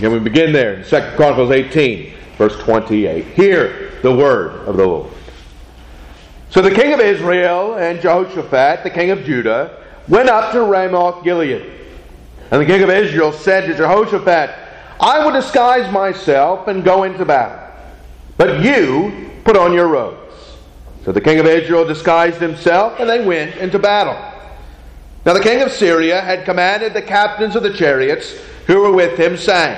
And 0.00 0.12
we 0.12 0.18
begin 0.18 0.52
there 0.52 0.74
in 0.74 0.84
2 0.84 1.16
Chronicles 1.16 1.50
18, 1.50 2.14
verse 2.36 2.56
28. 2.58 3.24
Hear 3.28 3.92
the 4.02 4.14
word 4.14 4.68
of 4.68 4.76
the 4.76 4.86
Lord. 4.86 5.10
So 6.50 6.60
the 6.60 6.70
king 6.70 6.92
of 6.92 7.00
Israel 7.00 7.76
and 7.76 8.00
Jehoshaphat, 8.00 8.82
the 8.82 8.90
king 8.90 9.10
of 9.10 9.24
Judah, 9.24 9.82
went 10.08 10.28
up 10.28 10.52
to 10.52 10.62
Ramoth 10.62 11.24
Gilead. 11.24 11.70
And 12.50 12.60
the 12.60 12.66
king 12.66 12.82
of 12.82 12.90
Israel 12.90 13.32
said 13.32 13.66
to 13.66 13.76
Jehoshaphat, 13.76 14.50
I 15.00 15.24
will 15.24 15.32
disguise 15.32 15.90
myself 15.92 16.68
and 16.68 16.84
go 16.84 17.02
into 17.04 17.24
battle. 17.24 17.62
But 18.36 18.62
you 18.62 19.30
put 19.44 19.56
on 19.56 19.72
your 19.72 19.88
robes. 19.88 20.34
So 21.04 21.12
the 21.12 21.20
king 21.20 21.38
of 21.38 21.46
Israel 21.46 21.84
disguised 21.84 22.40
himself, 22.40 23.00
and 23.00 23.08
they 23.08 23.24
went 23.24 23.56
into 23.56 23.78
battle. 23.78 24.35
Now 25.26 25.32
the 25.32 25.40
king 25.40 25.60
of 25.60 25.72
Syria 25.72 26.20
had 26.20 26.44
commanded 26.44 26.94
the 26.94 27.02
captains 27.02 27.56
of 27.56 27.64
the 27.64 27.72
chariots 27.72 28.32
who 28.68 28.80
were 28.80 28.92
with 28.92 29.18
him, 29.18 29.36
saying, 29.36 29.76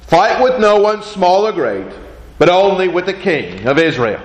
Fight 0.00 0.42
with 0.42 0.60
no 0.60 0.80
one 0.80 1.04
small 1.04 1.46
or 1.46 1.52
great, 1.52 1.86
but 2.36 2.48
only 2.48 2.88
with 2.88 3.06
the 3.06 3.14
king 3.14 3.64
of 3.68 3.78
Israel. 3.78 4.20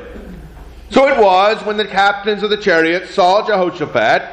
So 0.89 1.07
it 1.07 1.19
was 1.19 1.63
when 1.63 1.77
the 1.77 1.85
captains 1.85 2.41
of 2.41 2.49
the 2.49 2.57
chariots 2.57 3.13
saw 3.13 3.45
Jehoshaphat 3.45 4.23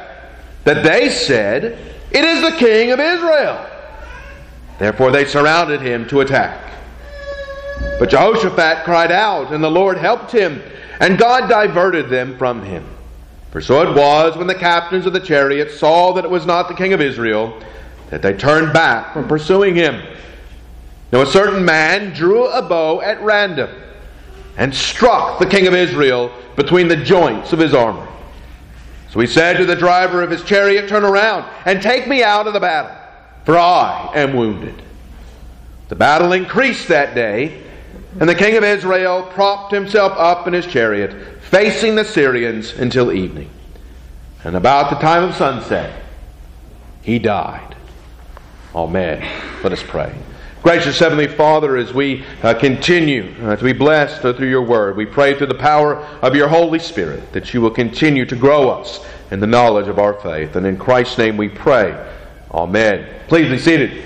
that 0.63 0.83
they 0.83 1.11
said, 1.11 1.77
It 2.09 2.25
is 2.25 2.41
the 2.41 2.57
king 2.57 2.91
of 2.91 2.99
Israel. 2.99 3.67
Therefore 4.79 5.11
they 5.11 5.25
surrounded 5.25 5.81
him 5.81 6.07
to 6.07 6.21
attack. 6.21 6.73
But 7.99 8.09
Jehoshaphat 8.09 8.83
cried 8.83 9.11
out, 9.11 9.53
and 9.53 9.63
the 9.63 9.69
Lord 9.69 9.97
helped 9.97 10.31
him, 10.31 10.59
and 10.99 11.19
God 11.19 11.47
diverted 11.47 12.09
them 12.09 12.35
from 12.37 12.63
him. 12.63 12.83
For 13.51 13.61
so 13.61 13.81
it 13.81 13.95
was 13.95 14.37
when 14.37 14.47
the 14.47 14.55
captains 14.55 15.05
of 15.05 15.13
the 15.13 15.19
chariots 15.19 15.79
saw 15.79 16.13
that 16.13 16.25
it 16.25 16.29
was 16.29 16.45
not 16.45 16.67
the 16.67 16.75
king 16.75 16.93
of 16.93 17.01
Israel, 17.01 17.59
that 18.09 18.21
they 18.21 18.33
turned 18.33 18.73
back 18.73 19.13
from 19.13 19.27
pursuing 19.27 19.75
him. 19.75 20.01
Now 21.11 21.21
a 21.21 21.25
certain 21.25 21.65
man 21.65 22.13
drew 22.13 22.47
a 22.47 22.61
bow 22.61 23.01
at 23.01 23.21
random 23.21 23.69
and 24.57 24.73
struck 24.73 25.39
the 25.39 25.45
king 25.45 25.67
of 25.67 25.73
Israel 25.73 26.31
between 26.55 26.87
the 26.87 26.97
joints 26.97 27.53
of 27.53 27.59
his 27.59 27.73
armor. 27.73 28.07
So 29.09 29.19
he 29.19 29.27
said 29.27 29.57
to 29.57 29.65
the 29.65 29.75
driver 29.75 30.21
of 30.21 30.29
his 30.29 30.43
chariot, 30.43 30.87
Turn 30.87 31.03
around 31.03 31.49
and 31.65 31.81
take 31.81 32.07
me 32.07 32.23
out 32.23 32.45
of 32.45 32.53
the 32.53 32.59
battle, 32.59 32.95
for 33.45 33.57
I 33.57 34.11
am 34.13 34.35
wounded. 34.35 34.79
The 35.87 35.95
battle 35.95 36.33
increased 36.33 36.87
that 36.89 37.15
day, 37.15 37.63
and 38.19 38.27
the 38.27 38.35
king 38.35 38.57
of 38.57 38.63
Israel 38.63 39.23
propped 39.23 39.71
himself 39.71 40.13
up 40.17 40.47
in 40.47 40.53
his 40.53 40.65
chariot, 40.65 41.41
facing 41.41 41.95
the 41.95 42.05
Syrians 42.05 42.73
until 42.73 43.11
evening. 43.11 43.49
And 44.43 44.55
about 44.55 44.89
the 44.89 44.95
time 44.95 45.23
of 45.23 45.35
sunset, 45.35 46.01
he 47.01 47.19
died. 47.19 47.75
Amen. 48.73 49.21
Let 49.63 49.73
us 49.73 49.83
pray. 49.83 50.15
Gracious 50.61 50.99
Heavenly 50.99 51.27
Father, 51.27 51.77
as 51.77 51.93
we 51.93 52.25
uh, 52.43 52.53
continue 52.53 53.33
uh, 53.41 53.55
to 53.55 53.63
be 53.63 53.73
blessed 53.73 54.25
uh, 54.25 54.33
through 54.33 54.49
your 54.49 54.61
word, 54.61 54.97
we 54.97 55.05
pray 55.05 55.37
through 55.37 55.47
the 55.47 55.55
power 55.55 55.97
of 56.21 56.35
your 56.35 56.49
Holy 56.49 56.79
Spirit 56.79 57.31
that 57.31 57.53
you 57.53 57.61
will 57.61 57.71
continue 57.71 58.25
to 58.25 58.35
grow 58.35 58.69
us 58.69 59.05
in 59.31 59.39
the 59.39 59.47
knowledge 59.47 59.87
of 59.87 59.99
our 59.99 60.13
faith. 60.15 60.55
And 60.55 60.65
in 60.65 60.77
Christ's 60.77 61.17
name 61.17 61.37
we 61.37 61.47
pray. 61.47 61.95
Amen. 62.51 63.07
Please 63.27 63.49
be 63.49 63.57
seated. 63.57 64.03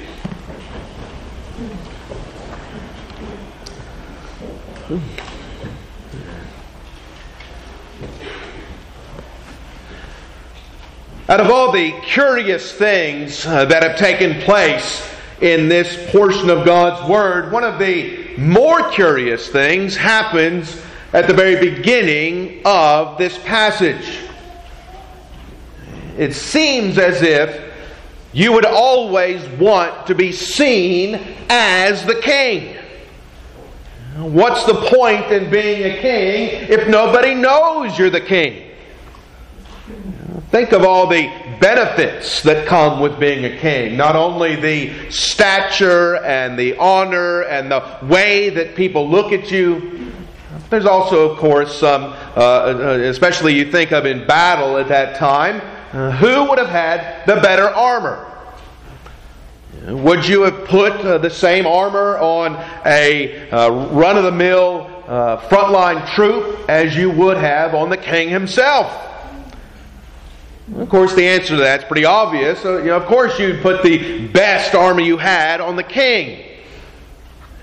Out 11.29 11.39
of 11.39 11.49
all 11.49 11.71
the 11.71 11.93
curious 12.01 12.73
things 12.73 13.45
uh, 13.45 13.63
that 13.65 13.81
have 13.81 13.97
taken 13.97 14.41
place 14.41 15.09
in 15.39 15.69
this 15.69 16.11
portion 16.11 16.49
of 16.49 16.65
God's 16.65 17.09
Word, 17.09 17.49
one 17.49 17.63
of 17.63 17.79
the 17.79 18.35
more 18.37 18.89
curious 18.89 19.47
things 19.47 19.95
happens 19.95 20.81
at 21.13 21.27
the 21.27 21.33
very 21.33 21.55
beginning 21.55 22.61
of 22.65 23.17
this 23.17 23.37
passage. 23.37 24.19
It 26.17 26.33
seems 26.33 26.97
as 26.97 27.21
if 27.21 27.71
you 28.33 28.51
would 28.51 28.65
always 28.65 29.47
want 29.57 30.07
to 30.07 30.15
be 30.15 30.33
seen 30.33 31.37
as 31.49 32.05
the 32.05 32.15
king. 32.15 32.77
What's 34.17 34.65
the 34.65 34.73
point 34.73 35.31
in 35.31 35.49
being 35.49 35.83
a 35.83 36.01
king 36.01 36.67
if 36.69 36.89
nobody 36.89 37.33
knows 37.33 37.97
you're 37.97 38.09
the 38.09 38.19
king? 38.19 38.71
Think 40.53 40.71
of 40.71 40.83
all 40.83 41.07
the 41.07 41.31
benefits 41.59 42.43
that 42.43 42.67
come 42.67 42.99
with 42.99 43.19
being 43.19 43.43
a 43.43 43.57
king. 43.57 43.97
Not 43.97 44.15
only 44.15 44.55
the 44.55 45.09
stature 45.09 46.17
and 46.17 46.59
the 46.59 46.77
honor 46.77 47.41
and 47.41 47.71
the 47.71 47.83
way 48.03 48.51
that 48.51 48.75
people 48.75 49.09
look 49.09 49.31
at 49.31 49.49
you, 49.49 50.11
there's 50.69 50.85
also, 50.85 51.31
of 51.31 51.39
course, 51.39 51.79
some, 51.79 52.03
uh, 52.03 52.37
uh 52.37 52.99
especially 53.01 53.55
you 53.55 53.71
think 53.71 53.91
of 53.91 54.05
in 54.05 54.27
battle 54.27 54.77
at 54.77 54.89
that 54.89 55.15
time, 55.15 55.59
uh, 55.91 56.11
who 56.11 56.47
would 56.47 56.59
have 56.59 56.69
had 56.69 57.25
the 57.25 57.41
better 57.41 57.67
armor? 57.67 58.23
Would 59.87 60.27
you 60.27 60.43
have 60.43 60.65
put 60.65 60.93
uh, 60.93 61.17
the 61.17 61.31
same 61.31 61.65
armor 61.65 62.19
on 62.19 62.63
a 62.85 63.49
uh, 63.49 63.71
run 63.71 64.17
of 64.17 64.23
the 64.23 64.31
mill 64.31 64.87
uh, 65.07 65.37
frontline 65.47 66.07
troop 66.13 66.69
as 66.69 66.95
you 66.95 67.09
would 67.09 67.37
have 67.37 67.73
on 67.73 67.89
the 67.89 67.97
king 67.97 68.29
himself? 68.29 69.09
Of 70.77 70.87
course, 70.89 71.13
the 71.13 71.27
answer 71.27 71.49
to 71.49 71.57
that's 71.57 71.83
pretty 71.83 72.05
obvious. 72.05 72.63
you 72.63 72.85
know, 72.85 72.95
of 72.95 73.05
course, 73.05 73.37
you'd 73.37 73.61
put 73.61 73.83
the 73.83 74.27
best 74.27 74.73
army 74.73 75.05
you 75.05 75.17
had 75.17 75.59
on 75.59 75.75
the 75.75 75.83
king. 75.83 76.41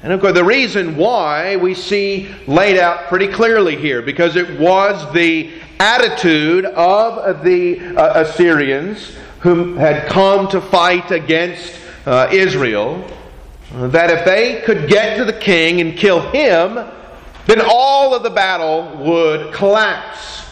And 0.02 0.12
of 0.12 0.20
course, 0.20 0.34
the 0.34 0.44
reason 0.44 0.96
why 0.96 1.56
we 1.56 1.74
see 1.74 2.28
laid 2.46 2.78
out 2.78 3.08
pretty 3.08 3.28
clearly 3.28 3.76
here, 3.76 4.02
because 4.02 4.36
it 4.36 4.60
was 4.60 5.12
the 5.14 5.50
attitude 5.78 6.66
of 6.66 7.42
the 7.42 7.80
uh, 7.96 8.22
Assyrians 8.22 9.16
who 9.40 9.74
had 9.74 10.06
come 10.08 10.48
to 10.48 10.60
fight 10.60 11.10
against 11.10 11.80
uh, 12.04 12.28
Israel, 12.30 13.02
that 13.72 14.10
if 14.10 14.26
they 14.26 14.60
could 14.62 14.88
get 14.88 15.16
to 15.16 15.24
the 15.24 15.32
king 15.32 15.80
and 15.80 15.96
kill 15.96 16.20
him, 16.30 16.74
then 17.46 17.62
all 17.64 18.14
of 18.14 18.22
the 18.22 18.30
battle 18.30 18.94
would 19.04 19.54
collapse. 19.54 20.44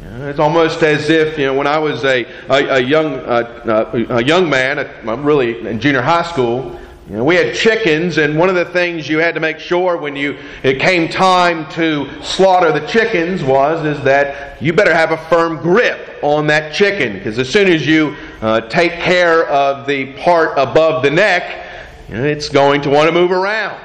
It's 0.00 0.38
almost 0.38 0.82
as 0.82 1.08
if 1.08 1.38
you 1.38 1.46
know 1.46 1.54
when 1.54 1.66
I 1.66 1.78
was 1.78 2.04
a 2.04 2.24
a, 2.48 2.76
a 2.76 2.78
young 2.80 3.14
uh, 3.14 3.90
uh, 4.00 4.16
a 4.16 4.24
young 4.24 4.50
man, 4.50 4.78
I'm 5.08 5.24
really 5.24 5.66
in 5.66 5.80
junior 5.80 6.02
high 6.02 6.22
school. 6.22 6.78
You 7.08 7.16
know, 7.18 7.24
we 7.24 7.36
had 7.36 7.54
chickens, 7.54 8.16
and 8.16 8.38
one 8.38 8.48
of 8.48 8.54
the 8.54 8.64
things 8.64 9.06
you 9.08 9.18
had 9.18 9.34
to 9.34 9.40
make 9.40 9.58
sure 9.58 9.98
when 9.98 10.16
you 10.16 10.38
it 10.62 10.80
came 10.80 11.08
time 11.08 11.68
to 11.72 12.08
slaughter 12.22 12.72
the 12.72 12.86
chickens 12.86 13.44
was 13.44 13.84
is 13.84 14.02
that 14.04 14.60
you 14.62 14.72
better 14.72 14.94
have 14.94 15.12
a 15.12 15.18
firm 15.28 15.58
grip 15.58 16.18
on 16.22 16.46
that 16.46 16.72
chicken 16.74 17.12
because 17.12 17.38
as 17.38 17.48
soon 17.48 17.68
as 17.68 17.86
you 17.86 18.16
uh, 18.40 18.62
take 18.62 18.92
care 18.92 19.46
of 19.48 19.86
the 19.86 20.14
part 20.14 20.58
above 20.58 21.02
the 21.02 21.10
neck, 21.10 21.66
you 22.08 22.14
know, 22.14 22.24
it's 22.24 22.48
going 22.48 22.80
to 22.82 22.90
want 22.90 23.06
to 23.06 23.12
move 23.12 23.30
around. 23.30 23.78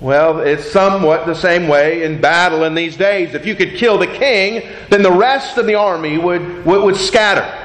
Well, 0.00 0.40
it's 0.40 0.70
somewhat 0.70 1.24
the 1.24 1.34
same 1.34 1.68
way 1.68 2.02
in 2.02 2.20
battle 2.20 2.64
in 2.64 2.74
these 2.74 2.96
days. 2.96 3.34
If 3.34 3.46
you 3.46 3.54
could 3.54 3.76
kill 3.76 3.96
the 3.96 4.06
king, 4.06 4.68
then 4.90 5.02
the 5.02 5.12
rest 5.12 5.56
of 5.56 5.66
the 5.66 5.74
army 5.74 6.18
would, 6.18 6.66
would, 6.66 6.82
would 6.82 6.96
scatter. 6.96 7.62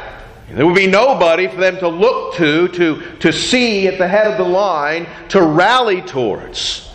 There 0.53 0.65
would 0.65 0.75
be 0.75 0.87
nobody 0.87 1.47
for 1.47 1.57
them 1.57 1.77
to 1.79 1.87
look 1.87 2.35
to, 2.35 2.67
to, 2.69 3.17
to 3.19 3.33
see 3.33 3.87
at 3.87 3.97
the 3.97 4.07
head 4.07 4.27
of 4.27 4.37
the 4.37 4.49
line, 4.49 5.07
to 5.29 5.41
rally 5.41 6.01
towards. 6.01 6.89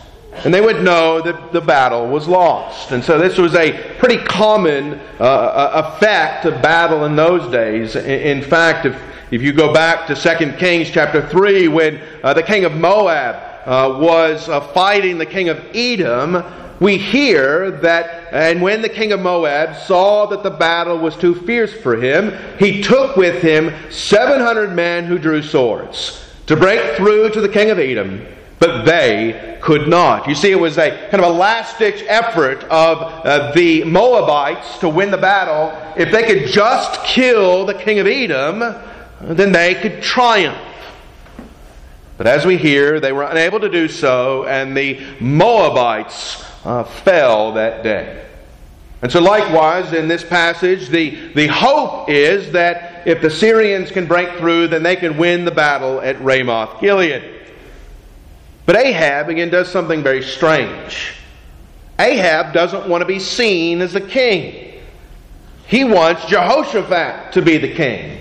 And 0.44 0.52
they 0.52 0.60
would 0.60 0.82
know 0.82 1.22
that 1.22 1.52
the 1.52 1.62
battle 1.62 2.06
was 2.06 2.28
lost. 2.28 2.92
And 2.92 3.02
so 3.02 3.18
this 3.18 3.38
was 3.38 3.54
a 3.54 3.72
pretty 3.98 4.18
common 4.18 5.00
uh, 5.18 5.22
uh 5.22 5.92
effect 5.96 6.44
of 6.44 6.60
battle 6.60 7.04
in 7.06 7.16
those 7.16 7.50
days. 7.50 7.96
In 7.96 8.42
fact, 8.42 8.84
if, 8.84 9.00
if 9.30 9.40
you 9.40 9.54
go 9.54 9.72
back 9.72 10.06
to 10.08 10.14
2 10.14 10.52
Kings 10.58 10.90
chapter 10.90 11.26
3, 11.26 11.68
when 11.68 12.00
uh, 12.22 12.34
the 12.34 12.42
king 12.42 12.66
of 12.66 12.74
Moab 12.74 13.45
uh, 13.66 13.98
was 14.00 14.48
uh, 14.48 14.60
fighting 14.72 15.18
the 15.18 15.26
king 15.26 15.48
of 15.48 15.58
Edom, 15.74 16.42
we 16.78 16.98
hear 16.98 17.70
that, 17.82 18.28
and 18.32 18.60
when 18.62 18.82
the 18.82 18.88
king 18.88 19.12
of 19.12 19.20
Moab 19.20 19.76
saw 19.86 20.26
that 20.26 20.42
the 20.42 20.50
battle 20.50 20.98
was 20.98 21.16
too 21.16 21.34
fierce 21.34 21.72
for 21.72 21.96
him, 21.96 22.32
he 22.58 22.82
took 22.82 23.16
with 23.16 23.42
him 23.42 23.74
700 23.90 24.74
men 24.74 25.04
who 25.04 25.18
drew 25.18 25.42
swords 25.42 26.22
to 26.46 26.56
break 26.56 26.96
through 26.96 27.30
to 27.30 27.40
the 27.40 27.48
king 27.48 27.70
of 27.70 27.78
Edom, 27.78 28.24
but 28.58 28.84
they 28.84 29.58
could 29.62 29.88
not. 29.88 30.28
You 30.28 30.34
see, 30.34 30.52
it 30.52 30.60
was 30.60 30.78
a 30.78 31.08
kind 31.10 31.24
of 31.24 31.34
a 31.34 31.36
last 31.36 31.78
ditch 31.78 32.04
effort 32.06 32.62
of 32.64 32.98
uh, 32.98 33.52
the 33.52 33.82
Moabites 33.84 34.78
to 34.78 34.88
win 34.88 35.10
the 35.10 35.18
battle. 35.18 35.72
If 35.96 36.12
they 36.12 36.22
could 36.22 36.48
just 36.48 37.02
kill 37.04 37.66
the 37.66 37.74
king 37.74 37.98
of 37.98 38.06
Edom, 38.06 38.60
then 39.20 39.50
they 39.50 39.74
could 39.74 40.02
triumph. 40.02 40.58
But 42.16 42.26
as 42.26 42.46
we 42.46 42.56
hear, 42.56 42.98
they 42.98 43.12
were 43.12 43.24
unable 43.24 43.60
to 43.60 43.68
do 43.68 43.88
so, 43.88 44.46
and 44.46 44.76
the 44.76 45.00
Moabites 45.20 46.44
uh, 46.64 46.84
fell 46.84 47.52
that 47.52 47.82
day. 47.82 48.24
And 49.02 49.12
so, 49.12 49.20
likewise, 49.20 49.92
in 49.92 50.08
this 50.08 50.24
passage, 50.24 50.88
the, 50.88 51.32
the 51.34 51.46
hope 51.46 52.08
is 52.08 52.52
that 52.52 53.06
if 53.06 53.20
the 53.20 53.28
Syrians 53.28 53.90
can 53.90 54.06
break 54.06 54.38
through, 54.38 54.68
then 54.68 54.82
they 54.82 54.96
can 54.96 55.18
win 55.18 55.44
the 55.44 55.50
battle 55.50 56.00
at 56.00 56.20
Ramoth 56.22 56.80
Gilead. 56.80 57.22
But 58.64 58.76
Ahab 58.76 59.28
again 59.28 59.50
does 59.50 59.70
something 59.70 60.02
very 60.02 60.22
strange. 60.22 61.12
Ahab 61.98 62.52
doesn't 62.52 62.88
want 62.88 63.02
to 63.02 63.06
be 63.06 63.20
seen 63.20 63.80
as 63.80 63.92
the 63.92 64.00
king. 64.00 64.82
He 65.66 65.84
wants 65.84 66.24
Jehoshaphat 66.26 67.32
to 67.32 67.42
be 67.42 67.58
the 67.58 67.74
king. 67.74 68.20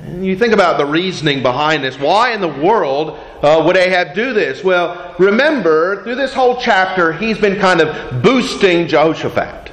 And 0.00 0.24
you 0.24 0.36
think 0.36 0.52
about 0.52 0.78
the 0.78 0.86
reasoning 0.86 1.42
behind 1.42 1.82
this. 1.82 1.98
Why 1.98 2.32
in 2.32 2.40
the 2.40 2.48
world 2.48 3.18
uh, 3.42 3.62
would 3.66 3.76
Ahab 3.76 4.14
do 4.14 4.32
this? 4.32 4.62
Well, 4.62 5.14
remember, 5.18 6.02
through 6.04 6.14
this 6.14 6.32
whole 6.32 6.60
chapter, 6.60 7.12
he's 7.12 7.38
been 7.38 7.58
kind 7.58 7.80
of 7.80 8.22
boosting 8.22 8.86
Jehoshaphat. 8.86 9.72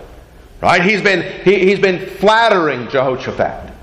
Right? 0.62 0.82
He's 0.82 1.02
been, 1.02 1.44
he, 1.44 1.70
has 1.70 1.80
been 1.80 2.00
flattering 2.00 2.88
Jehoshaphat. 2.90 3.74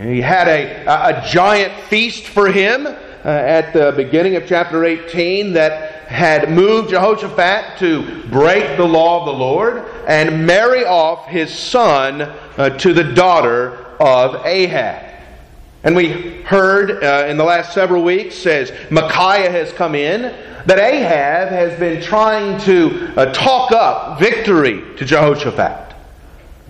He 0.00 0.20
had 0.20 0.48
a, 0.48 0.84
a, 0.86 1.24
giant 1.28 1.72
feast 1.84 2.26
for 2.26 2.50
him 2.50 2.86
uh, 2.86 2.92
at 3.28 3.72
the 3.72 3.92
beginning 3.92 4.34
of 4.34 4.44
chapter 4.44 4.84
18 4.84 5.52
that 5.52 6.08
had 6.08 6.50
moved 6.50 6.90
Jehoshaphat 6.90 7.78
to 7.78 8.24
break 8.28 8.76
the 8.76 8.84
law 8.84 9.20
of 9.20 9.26
the 9.26 9.32
Lord 9.32 9.84
and 10.08 10.44
marry 10.44 10.84
off 10.84 11.28
his 11.28 11.56
son 11.56 12.22
uh, 12.22 12.70
to 12.78 12.92
the 12.92 13.04
daughter 13.04 13.76
of 14.00 14.44
Ahab. 14.44 15.13
And 15.84 15.94
we 15.94 16.40
heard 16.44 17.04
uh, 17.04 17.26
in 17.28 17.36
the 17.36 17.44
last 17.44 17.74
several 17.74 18.02
weeks 18.02 18.46
as 18.46 18.72
Micaiah 18.90 19.50
has 19.50 19.70
come 19.70 19.94
in 19.94 20.22
that 20.64 20.78
Ahab 20.78 21.50
has 21.50 21.78
been 21.78 22.02
trying 22.02 22.58
to 22.62 23.12
uh, 23.18 23.26
talk 23.34 23.70
up 23.70 24.18
victory 24.18 24.82
to 24.96 25.04
Jehoshaphat. 25.04 25.94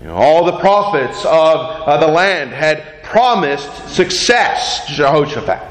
You 0.01 0.09
know, 0.09 0.17
all 0.17 0.45
the 0.45 0.59
prophets 0.59 1.25
of 1.25 1.29
uh, 1.29 1.97
the 1.99 2.09
land 2.09 2.51
had 2.51 3.05
promised 3.05 3.89
success 3.89 4.85
to 4.87 4.93
Jehoshaphat. 4.95 5.71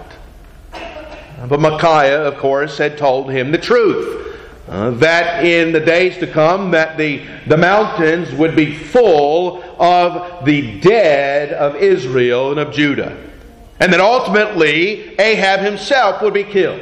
But 1.50 1.60
Micaiah, 1.60 2.24
of 2.24 2.38
course, 2.38 2.78
had 2.78 2.98
told 2.98 3.30
him 3.30 3.52
the 3.52 3.58
truth. 3.58 4.22
Uh, 4.70 4.92
that 4.92 5.44
in 5.44 5.74
the 5.74 5.80
days 5.82 6.18
to 6.20 6.26
come 6.26 6.72
that 6.72 6.98
the, 6.98 7.22
the 7.48 7.58
mountains 7.58 8.34
would 8.34 8.56
be 8.56 8.74
full 8.74 9.62
of 9.78 10.46
the 10.46 10.80
dead 10.80 11.52
of 11.52 11.76
Israel 11.76 12.52
and 12.52 12.60
of 12.62 12.74
Judah. 12.74 13.33
And 13.80 13.92
that 13.92 14.00
ultimately 14.00 15.20
Ahab 15.20 15.60
himself 15.60 16.22
would 16.22 16.34
be 16.34 16.44
killed. 16.44 16.82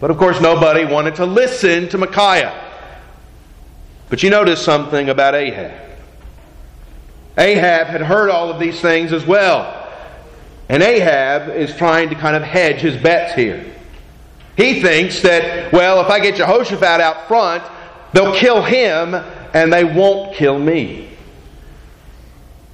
But 0.00 0.10
of 0.10 0.16
course, 0.16 0.40
nobody 0.40 0.84
wanted 0.84 1.16
to 1.16 1.26
listen 1.26 1.88
to 1.88 1.98
Micaiah. 1.98 2.64
But 4.08 4.22
you 4.22 4.30
notice 4.30 4.62
something 4.62 5.08
about 5.08 5.34
Ahab. 5.34 5.72
Ahab 7.36 7.86
had 7.88 8.00
heard 8.00 8.30
all 8.30 8.50
of 8.50 8.58
these 8.58 8.80
things 8.80 9.12
as 9.12 9.26
well. 9.26 9.74
And 10.68 10.82
Ahab 10.82 11.50
is 11.50 11.74
trying 11.76 12.08
to 12.10 12.14
kind 12.14 12.36
of 12.36 12.42
hedge 12.42 12.80
his 12.80 12.96
bets 12.96 13.34
here. 13.34 13.64
He 14.56 14.82
thinks 14.82 15.22
that, 15.22 15.72
well, 15.72 16.00
if 16.00 16.08
I 16.08 16.20
get 16.20 16.36
Jehoshaphat 16.36 17.00
out 17.00 17.28
front, 17.28 17.62
they'll 18.12 18.34
kill 18.34 18.62
him 18.62 19.14
and 19.54 19.72
they 19.72 19.84
won't 19.84 20.34
kill 20.34 20.58
me. 20.58 21.08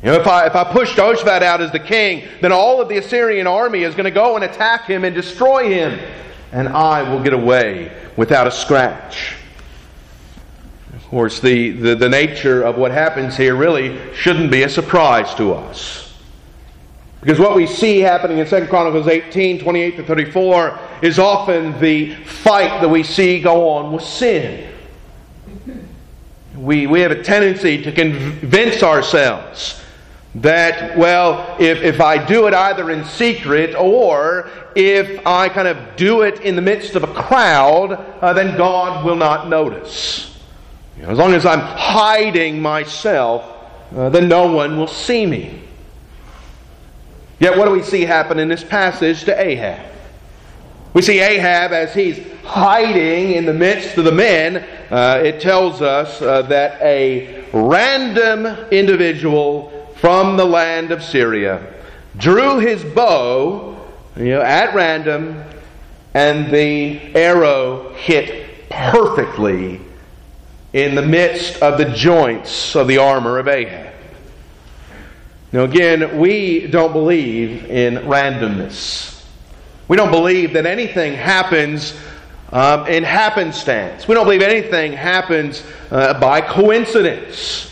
You 0.05 0.11
know, 0.11 0.21
if 0.21 0.27
I, 0.27 0.47
if 0.47 0.55
I 0.55 0.65
push 0.65 0.95
Jehoshaphat 0.95 1.43
out 1.43 1.63
as 1.63 1.73
the 1.73 1.79
king, 1.79 2.29
then 2.43 2.53
all 2.53 2.79
of 2.79 2.91
the 2.91 2.99
Assyrian 2.99 3.47
army 3.47 3.85
is 3.85 3.95
going 3.95 4.05
to 4.05 4.11
go 4.11 4.35
and 4.37 4.45
attack 4.45 4.85
him 4.85 5.03
and 5.03 5.15
destroy 5.15 5.71
him, 5.71 5.99
and 6.53 6.69
I 6.69 7.11
will 7.11 7.23
get 7.23 7.33
away 7.33 7.91
without 8.15 8.47
a 8.47 8.51
scratch. 8.51 9.35
Of 10.93 11.03
course, 11.07 11.41
the, 11.41 11.71
the, 11.71 11.95
the 11.95 12.09
nature 12.11 12.63
of 12.63 12.77
what 12.77 12.91
happens 12.91 13.35
here 13.35 13.57
really 13.57 13.99
shouldn't 14.15 14.51
be 14.51 14.65
a 14.65 14.69
surprise 14.69 15.35
to 15.37 15.55
us. 15.55 16.13
Because 17.23 17.41
what 17.41 17.57
we 17.57 17.67
see 17.67 18.01
happening 18.01 18.37
in 18.37 18.47
2 18.47 18.67
Chronicles 18.67 19.09
18, 19.09 19.61
28 19.61 19.97
to 19.97 20.05
34, 20.05 20.79
is 21.01 21.19
often 21.19 21.81
the 21.81 22.15
fight 22.27 22.83
that 22.83 22.91
we 22.91 23.05
see 23.05 23.41
go 23.41 23.71
on 23.71 23.91
with 23.91 24.05
sin. 24.05 24.71
We, 26.55 26.87
we 26.87 27.01
have 27.01 27.11
a 27.11 27.23
tendency 27.23 27.83
to 27.85 27.91
convince 27.91 28.83
ourselves 28.83 29.81
that, 30.37 30.99
well, 30.99 31.57
if, 31.61 31.83
if 31.83 32.01
I 32.01 32.25
do 32.25 32.47
it 32.47 32.55
either 32.55 32.91
in 32.91 33.05
secret 33.05 33.75
or 33.77 34.51
if 34.75 35.25
I 35.27 35.49
kind 35.49 35.69
of 35.69 35.97
do 35.97 36.23
it 36.23 36.41
in 36.41 36.57
the 36.57 36.63
midst 36.63 36.97
of 36.97 37.05
a 37.05 37.07
crowd, 37.07 37.93
uh, 37.93 38.33
then 38.33 38.57
God 38.57 39.05
will 39.05 39.17
not 39.17 39.49
notice. 39.49 40.37
You 40.97 41.05
know, 41.05 41.11
as 41.11 41.19
long 41.19 41.35
as 41.35 41.47
I'm 41.47 41.61
hiding 41.61 42.61
myself, 42.61 43.45
uh, 43.95 44.09
then 44.11 44.29
no 44.29 44.51
one 44.51 44.77
will 44.77 44.89
see 44.89 45.25
me. 45.25 45.61
Yet, 47.39 47.57
what 47.57 47.67
do 47.67 47.73
we 47.73 47.83
see 47.83 48.03
happen 48.03 48.39
in 48.39 48.49
this 48.49 48.65
passage 48.65 49.25
to 49.25 49.41
Ahab? 49.41 49.87
We 50.95 51.03
see 51.03 51.19
Ahab 51.21 51.73
as 51.73 51.93
he's 51.93 52.25
hiding 52.45 53.33
in 53.33 53.45
the 53.45 53.53
midst 53.53 53.99
of 53.99 54.05
the 54.05 54.13
men. 54.13 54.65
Uh, 54.91 55.21
it 55.25 55.41
tells 55.41 55.83
us 55.83 56.23
uh, 56.23 56.43
that 56.43 56.81
a 56.81 57.45
random 57.53 58.47
individual 58.71 59.74
from 59.97 60.37
the 60.37 60.45
land 60.45 60.91
of 60.91 61.03
Syria, 61.03 61.75
drew 62.17 62.59
his 62.59 62.85
bow 62.85 63.75
you 64.17 64.27
know, 64.27 64.43
at 64.43 64.75
random, 64.75 65.43
and 66.13 66.53
the 66.53 67.15
arrow 67.15 67.93
hit 67.95 68.69
perfectly 68.71 69.81
in 70.73 70.95
the 70.95 71.03
midst 71.03 71.63
of 71.63 71.79
the 71.79 71.87
joints 71.87 72.77
of 72.77 72.87
the 72.87 72.99
armor 72.99 73.39
of 73.39 73.49
Ahab. 73.49 73.93
Now, 75.53 75.63
again, 75.63 76.19
we 76.19 76.67
don't 76.67 76.93
believe 76.93 77.65
in 77.71 77.95
randomness. 77.95 79.25
We 79.87 79.97
don't 79.97 80.11
believe 80.11 80.55
that 80.55 80.67
anything 80.67 81.15
happens 81.15 81.97
um, 82.51 82.87
in 82.87 83.05
happenstance. 83.05 84.09
We 84.09 84.15
don't 84.15 84.25
believe 84.25 84.43
anything 84.43 84.93
happens 84.93 85.65
uh, 85.91 86.19
by 86.19 86.41
coincidence. 86.41 87.71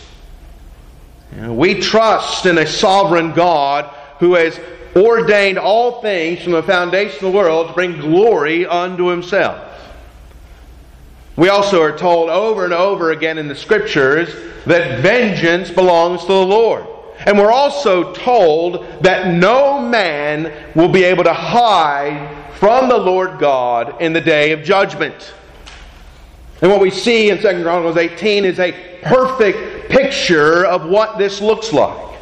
We 1.37 1.81
trust 1.81 2.47
in 2.47 2.59
a 2.59 2.67
sovereign 2.67 3.33
God 3.33 3.87
who 4.19 4.35
has 4.35 4.59
ordained 4.95 5.59
all 5.59 6.03
things 6.03 6.43
from 6.43 6.53
the 6.53 6.63
foundation 6.63 7.25
of 7.25 7.33
the 7.33 7.39
world 7.39 7.69
to 7.69 7.73
bring 7.73 7.99
glory 7.99 8.67
unto 8.67 9.07
himself. 9.07 9.69
We 11.37 11.49
also 11.49 11.81
are 11.83 11.97
told 11.97 12.29
over 12.29 12.65
and 12.65 12.75
over 12.75 13.11
again 13.11 13.39
in 13.39 13.49
the 13.49 13.55
scriptures 13.55 14.35
that 14.67 15.01
vengeance 15.01 15.71
belongs 15.71 16.21
to 16.23 16.27
the 16.27 16.47
Lord. 16.47 16.87
And 17.25 17.39
we're 17.39 17.53
also 17.53 18.13
told 18.13 18.87
that 19.03 19.33
no 19.33 19.81
man 19.81 20.53
will 20.75 20.89
be 20.89 21.05
able 21.05 21.25
to 21.25 21.33
hide 21.33 22.45
from 22.57 22.89
the 22.89 22.99
Lord 22.99 23.39
God 23.39 24.03
in 24.03 24.13
the 24.13 24.21
day 24.21 24.53
of 24.53 24.63
judgment. 24.63 25.33
And 26.61 26.71
what 26.71 26.81
we 26.81 26.91
see 26.91 27.31
in 27.31 27.39
2 27.39 27.63
Chronicles 27.63 27.97
18 27.97 28.45
is 28.45 28.61
a 28.61 28.73
perfect 29.03 29.72
picture 29.89 30.65
of 30.65 30.87
what 30.87 31.19
this 31.19 31.41
looks 31.41 31.73
like. 31.73 32.19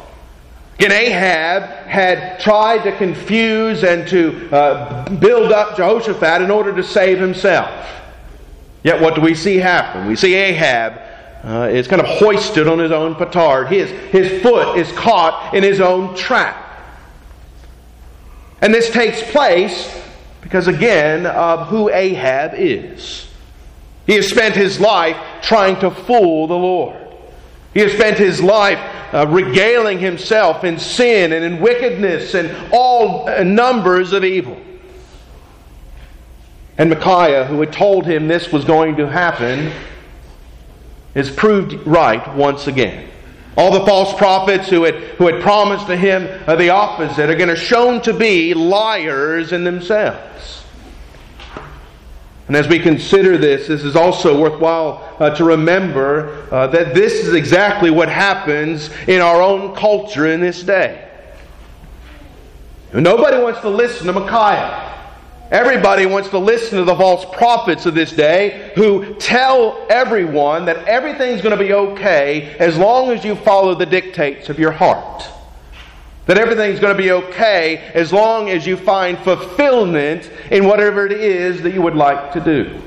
Again, 0.75 0.91
Ahab 0.91 1.63
had 1.87 2.39
tried 2.39 2.83
to 2.83 2.97
confuse 2.97 3.83
and 3.83 4.07
to 4.07 4.49
uh, 4.51 5.09
build 5.09 5.51
up 5.51 5.77
Jehoshaphat 5.77 6.41
in 6.41 6.49
order 6.49 6.75
to 6.75 6.83
save 6.83 7.19
himself. 7.19 7.69
Yet, 8.83 8.99
what 8.99 9.13
do 9.13 9.21
we 9.21 9.35
see 9.35 9.57
happen? 9.57 10.07
We 10.07 10.15
see 10.15 10.33
Ahab 10.33 10.99
uh, 11.43 11.69
is 11.71 11.87
kind 11.87 12.01
of 12.01 12.07
hoisted 12.07 12.67
on 12.67 12.79
his 12.79 12.91
own 12.91 13.13
petard. 13.15 13.67
His, 13.67 13.91
his 14.11 14.41
foot 14.41 14.77
is 14.77 14.91
caught 14.93 15.53
in 15.53 15.61
his 15.63 15.79
own 15.79 16.15
trap. 16.15 16.57
And 18.61 18.73
this 18.73 18.89
takes 18.89 19.21
place 19.31 20.01
because, 20.41 20.67
again, 20.67 21.25
of 21.25 21.67
who 21.67 21.89
Ahab 21.89 22.53
is. 22.55 23.27
He 24.07 24.15
has 24.15 24.27
spent 24.27 24.55
his 24.55 24.79
life 24.79 25.17
trying 25.43 25.79
to 25.81 25.91
fool 25.91 26.47
the 26.47 26.57
Lord. 26.57 26.97
He 27.73 27.79
has 27.79 27.93
spent 27.93 28.17
his 28.17 28.41
life 28.41 28.79
uh, 29.13 29.27
regaling 29.27 29.99
himself 29.99 30.63
in 30.63 30.79
sin 30.79 31.31
and 31.31 31.43
in 31.43 31.61
wickedness 31.61 32.33
and 32.33 32.51
all 32.71 33.29
uh, 33.29 33.43
numbers 33.43 34.13
of 34.13 34.23
evil. 34.23 34.59
And 36.77 36.89
Micaiah, 36.89 37.45
who 37.45 37.59
had 37.59 37.71
told 37.71 38.05
him 38.05 38.27
this 38.27 38.51
was 38.51 38.65
going 38.65 38.95
to 38.97 39.07
happen, 39.07 39.71
is 41.13 41.29
proved 41.29 41.73
right 41.85 42.35
once 42.35 42.67
again. 42.67 43.09
All 43.57 43.71
the 43.71 43.85
false 43.85 44.13
prophets 44.17 44.69
who 44.69 44.83
had, 44.83 44.95
who 44.95 45.27
had 45.27 45.41
promised 45.41 45.87
to 45.87 45.97
him 45.97 46.27
uh, 46.47 46.55
the 46.55 46.69
opposite 46.69 47.29
are 47.29 47.35
going 47.35 47.49
to 47.49 47.55
shown 47.55 48.01
to 48.03 48.13
be 48.13 48.53
liars 48.53 49.51
in 49.51 49.63
themselves. 49.63 50.60
And 52.51 52.57
as 52.57 52.67
we 52.67 52.79
consider 52.79 53.37
this, 53.37 53.69
this 53.69 53.81
is 53.81 53.95
also 53.95 54.37
worthwhile 54.37 55.15
uh, 55.21 55.29
to 55.35 55.45
remember 55.45 56.49
uh, 56.51 56.67
that 56.67 56.93
this 56.93 57.13
is 57.13 57.33
exactly 57.33 57.89
what 57.89 58.09
happens 58.09 58.89
in 59.07 59.21
our 59.21 59.41
own 59.41 59.73
culture 59.73 60.27
in 60.27 60.41
this 60.41 60.61
day. 60.61 61.09
Nobody 62.93 63.41
wants 63.41 63.61
to 63.61 63.69
listen 63.69 64.05
to 64.07 64.11
Micaiah. 64.11 65.15
Everybody 65.49 66.05
wants 66.05 66.27
to 66.31 66.39
listen 66.39 66.77
to 66.79 66.83
the 66.83 66.93
false 66.93 67.23
prophets 67.33 67.85
of 67.85 67.93
this 67.93 68.11
day 68.11 68.73
who 68.75 69.15
tell 69.15 69.87
everyone 69.89 70.65
that 70.65 70.85
everything's 70.89 71.41
going 71.41 71.57
to 71.57 71.63
be 71.63 71.71
okay 71.71 72.57
as 72.57 72.77
long 72.77 73.11
as 73.11 73.23
you 73.23 73.37
follow 73.37 73.75
the 73.75 73.85
dictates 73.85 74.49
of 74.49 74.59
your 74.59 74.71
heart. 74.71 75.23
That 76.27 76.37
everything's 76.37 76.79
going 76.79 76.95
to 76.95 77.01
be 77.01 77.11
okay 77.11 77.77
as 77.93 78.13
long 78.13 78.49
as 78.49 78.65
you 78.65 78.77
find 78.77 79.17
fulfillment 79.19 80.29
in 80.51 80.65
whatever 80.65 81.05
it 81.05 81.13
is 81.13 81.63
that 81.63 81.73
you 81.73 81.81
would 81.81 81.95
like 81.95 82.33
to 82.33 82.39
do. 82.39 82.81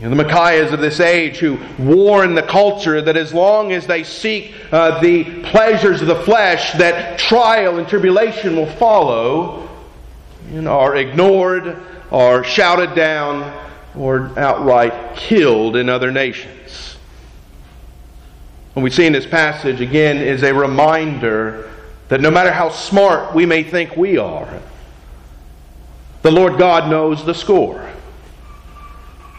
You 0.00 0.10
know, 0.10 0.14
the 0.14 0.24
Micaiahs 0.24 0.72
of 0.72 0.80
this 0.80 1.00
age 1.00 1.38
who 1.38 1.58
warn 1.78 2.34
the 2.34 2.42
culture 2.42 3.00
that 3.00 3.16
as 3.16 3.32
long 3.32 3.72
as 3.72 3.86
they 3.86 4.04
seek 4.04 4.54
uh, 4.70 5.00
the 5.00 5.42
pleasures 5.44 6.02
of 6.02 6.08
the 6.08 6.22
flesh, 6.22 6.72
that 6.74 7.18
trial 7.18 7.78
and 7.78 7.88
tribulation 7.88 8.56
will 8.56 8.70
follow, 8.72 9.70
know, 10.50 10.78
are 10.78 10.96
ignored, 10.96 11.82
or 12.10 12.44
shouted 12.44 12.94
down, 12.94 13.50
or 13.96 14.38
outright 14.38 15.16
killed 15.16 15.76
in 15.76 15.88
other 15.88 16.12
nations. 16.12 16.85
What 18.76 18.82
we 18.82 18.90
see 18.90 19.06
in 19.06 19.14
this 19.14 19.24
passage 19.24 19.80
again 19.80 20.18
is 20.18 20.42
a 20.42 20.52
reminder 20.52 21.72
that 22.08 22.20
no 22.20 22.30
matter 22.30 22.52
how 22.52 22.68
smart 22.68 23.34
we 23.34 23.46
may 23.46 23.62
think 23.62 23.96
we 23.96 24.18
are, 24.18 24.60
the 26.20 26.30
Lord 26.30 26.58
God 26.58 26.90
knows 26.90 27.24
the 27.24 27.32
score. 27.32 27.90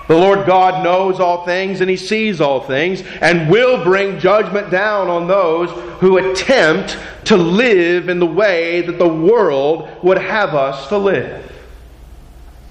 The 0.07 0.17
Lord 0.17 0.47
God 0.47 0.83
knows 0.83 1.19
all 1.19 1.45
things 1.45 1.81
and 1.81 1.89
He 1.89 1.97
sees 1.97 2.41
all 2.41 2.61
things 2.61 3.03
and 3.21 3.47
will 3.47 3.83
bring 3.83 4.17
judgment 4.17 4.71
down 4.71 5.07
on 5.07 5.27
those 5.27 5.69
who 5.99 6.17
attempt 6.17 6.97
to 7.25 7.37
live 7.37 8.09
in 8.09 8.17
the 8.17 8.25
way 8.25 8.81
that 8.81 8.97
the 8.97 9.07
world 9.07 9.87
would 10.01 10.17
have 10.17 10.55
us 10.55 10.87
to 10.87 10.97
live. 10.97 11.45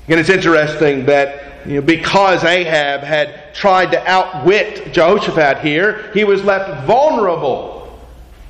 And 0.09 0.21
it's 0.21 0.31
interesting 0.31 1.07
that 1.07 1.67
you 1.67 1.75
know, 1.75 1.83
because 1.83 2.45
Ahab 2.45 3.01
had 3.01 3.55
tried 3.55 3.91
to 3.91 4.09
outwit 4.09 4.93
Jehoshaphat 4.93 5.59
here, 5.59 6.11
he 6.15 6.23
was 6.23 6.45
left 6.45 6.87
vulnerable 6.87 7.77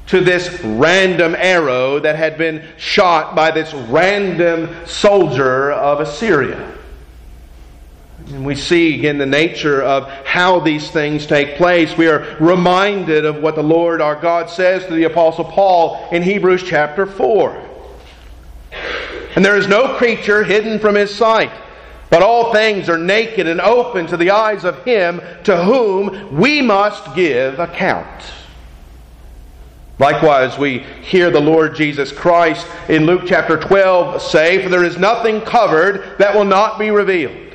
to 0.09 0.21
this 0.21 0.61
random 0.63 1.35
arrow 1.37 1.99
that 1.99 2.17
had 2.17 2.39
been 2.39 2.65
shot 2.77 3.35
by 3.35 3.51
this 3.51 3.73
random 3.89 4.87
soldier 4.87 5.73
of 5.73 6.01
Assyria. 6.01 6.75
And 8.27 8.45
we 8.45 8.55
see 8.55 8.99
again 8.99 9.19
the 9.19 9.27
nature 9.27 9.83
of 9.83 10.11
how 10.25 10.61
these 10.61 10.91
things 10.91 11.27
take 11.27 11.57
place. 11.57 11.97
We 11.97 12.09
are 12.09 12.37
reminded 12.41 13.25
of 13.25 13.41
what 13.41 13.55
the 13.55 13.63
Lord 13.63 14.01
our 14.01 14.17
God 14.17 14.51
says 14.51 14.85
to 14.87 14.95
the 14.95 15.05
Apostle 15.05 15.45
Paul 15.45 16.09
in 16.11 16.23
Hebrews 16.23 16.65
chapter 16.65 17.07
4. 17.07 17.63
And 19.37 19.45
there 19.45 19.57
is 19.57 19.69
no 19.69 19.97
creature 19.97 20.43
hidden 20.43 20.81
from 20.81 20.97
his 20.97 21.15
sight, 21.15 21.53
but 22.11 22.23
all 22.23 22.53
things 22.53 22.89
are 22.89 22.99
naked 22.99 23.47
and 23.47 23.61
open 23.61 24.09
to 24.09 24.17
the 24.17 24.31
eyes 24.31 24.65
of 24.65 24.83
him 24.85 25.21
to 25.45 25.63
whom 25.63 26.37
we 26.37 26.63
must 26.63 27.15
give 27.15 27.61
account. 27.61 28.33
Likewise, 29.99 30.59
we 30.59 30.81
hear 31.03 31.31
the 31.31 31.41
Lord 31.41 31.77
Jesus 31.77 32.11
Christ 32.11 32.67
in 32.89 33.07
Luke 33.07 33.23
chapter 33.27 33.57
12 33.57 34.21
say, 34.21 34.63
For 34.63 34.69
there 34.69 34.85
is 34.85 34.99
nothing 34.99 35.41
covered 35.43 36.19
that 36.19 36.35
will 36.35 36.45
not 36.45 36.79
be 36.79 36.91
revealed 36.91 37.47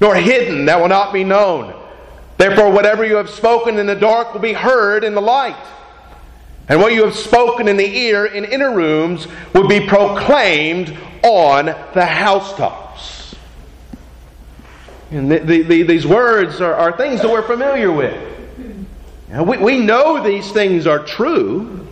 nor 0.00 0.14
hidden 0.14 0.66
that 0.66 0.80
will 0.80 0.88
not 0.88 1.12
be 1.12 1.24
known. 1.24 1.74
Therefore, 2.36 2.70
whatever 2.70 3.04
you 3.04 3.16
have 3.16 3.30
spoken 3.30 3.78
in 3.78 3.86
the 3.86 3.94
dark 3.94 4.32
will 4.32 4.40
be 4.40 4.52
heard 4.52 5.04
in 5.04 5.14
the 5.14 5.20
light. 5.22 5.56
And 6.68 6.80
what 6.80 6.92
you 6.92 7.04
have 7.04 7.14
spoken 7.14 7.68
in 7.68 7.76
the 7.76 7.86
ear 7.86 8.24
in 8.26 8.44
inner 8.44 8.74
rooms 8.74 9.26
will 9.52 9.68
be 9.68 9.86
proclaimed 9.86 10.96
on 11.22 11.66
the 11.66 12.06
housetops. 12.06 13.34
And 15.10 15.30
the, 15.30 15.38
the, 15.38 15.62
the, 15.62 15.82
these 15.82 16.06
words 16.06 16.60
are, 16.60 16.74
are, 16.74 16.96
things 16.96 17.20
that 17.20 17.30
we're 17.30 17.46
familiar 17.46 17.92
with. 17.92 18.16
We, 19.28 19.58
we 19.58 19.78
know 19.78 20.22
these 20.22 20.50
things 20.52 20.86
are 20.86 21.04
true. 21.04 21.86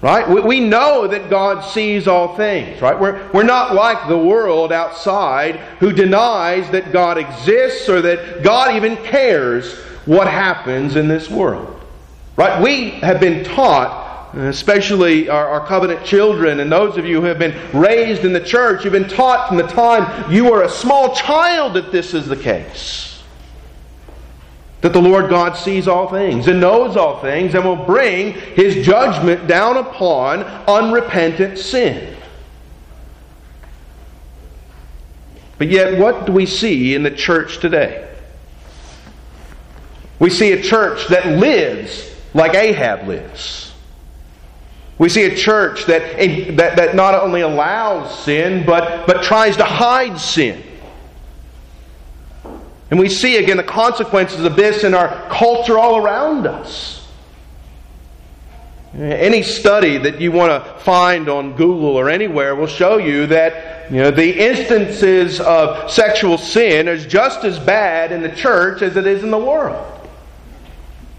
Right? 0.00 0.28
We, 0.28 0.40
we 0.40 0.60
know 0.60 1.08
that 1.08 1.28
God 1.28 1.62
sees 1.72 2.06
all 2.06 2.36
things, 2.36 2.80
right? 2.80 2.98
We're, 2.98 3.28
we're 3.32 3.42
not 3.42 3.74
like 3.74 4.06
the 4.06 4.18
world 4.18 4.72
outside 4.72 5.56
who 5.80 5.92
denies 5.92 6.70
that 6.70 6.92
God 6.92 7.18
exists 7.18 7.88
or 7.88 8.00
that 8.02 8.44
God 8.44 8.76
even 8.76 8.96
cares 8.96 9.76
what 10.06 10.28
happens 10.28 10.94
in 10.94 11.08
this 11.08 11.28
world. 11.28 11.80
Right? 12.36 12.62
We 12.62 12.90
have 13.00 13.18
been 13.18 13.44
taught, 13.44 14.07
especially 14.34 15.28
our, 15.28 15.48
our 15.48 15.66
covenant 15.66 16.04
children 16.04 16.60
and 16.60 16.70
those 16.70 16.96
of 16.96 17.06
you 17.06 17.20
who 17.20 17.26
have 17.26 17.38
been 17.38 17.56
raised 17.72 18.24
in 18.24 18.32
the 18.32 18.40
church, 18.40 18.84
you've 18.84 18.92
been 18.92 19.08
taught 19.08 19.48
from 19.48 19.56
the 19.56 19.66
time 19.66 20.30
you 20.30 20.44
were 20.44 20.62
a 20.62 20.70
small 20.70 21.14
child 21.14 21.74
that 21.74 21.92
this 21.92 22.14
is 22.14 22.26
the 22.26 22.36
case. 22.36 23.22
That 24.80 24.92
the 24.92 25.02
Lord 25.02 25.28
God 25.28 25.56
sees 25.56 25.88
all 25.88 26.08
things 26.08 26.46
and 26.46 26.60
knows 26.60 26.96
all 26.96 27.20
things 27.20 27.54
and 27.54 27.64
will 27.64 27.84
bring 27.84 28.32
his 28.32 28.86
judgment 28.86 29.48
down 29.48 29.76
upon 29.76 30.42
unrepentant 30.42 31.58
sin. 31.58 32.16
But 35.58 35.68
yet, 35.68 35.98
what 35.98 36.26
do 36.26 36.32
we 36.32 36.46
see 36.46 36.94
in 36.94 37.02
the 37.02 37.10
church 37.10 37.58
today? 37.58 38.08
We 40.20 40.30
see 40.30 40.52
a 40.52 40.62
church 40.62 41.08
that 41.08 41.26
lives 41.26 42.14
like 42.34 42.54
Ahab 42.54 43.08
lives. 43.08 43.67
We 44.98 45.08
see 45.08 45.24
a 45.24 45.36
church 45.36 45.86
that, 45.86 46.18
that, 46.56 46.76
that 46.76 46.94
not 46.96 47.14
only 47.14 47.40
allows 47.40 48.18
sin, 48.24 48.66
but, 48.66 49.06
but 49.06 49.22
tries 49.22 49.56
to 49.58 49.64
hide 49.64 50.18
sin. 50.18 50.62
And 52.90 52.98
we 52.98 53.08
see 53.08 53.36
again 53.36 53.58
the 53.58 53.62
consequences 53.62 54.44
of 54.44 54.56
this 54.56 54.82
in 54.82 54.94
our 54.94 55.28
culture 55.28 55.78
all 55.78 55.96
around 55.96 56.46
us. 56.46 57.06
Any 58.94 59.42
study 59.42 59.98
that 59.98 60.20
you 60.20 60.32
want 60.32 60.64
to 60.64 60.80
find 60.80 61.28
on 61.28 61.52
Google 61.52 61.96
or 61.96 62.08
anywhere 62.08 62.56
will 62.56 62.66
show 62.66 62.96
you 62.96 63.26
that 63.26 63.92
you 63.92 63.98
know, 63.98 64.10
the 64.10 64.38
instances 64.38 65.40
of 65.40 65.90
sexual 65.90 66.38
sin 66.38 66.88
is 66.88 67.06
just 67.06 67.44
as 67.44 67.58
bad 67.58 68.12
in 68.12 68.22
the 68.22 68.30
church 68.30 68.82
as 68.82 68.96
it 68.96 69.06
is 69.06 69.22
in 69.22 69.30
the 69.30 69.38
world. 69.38 69.97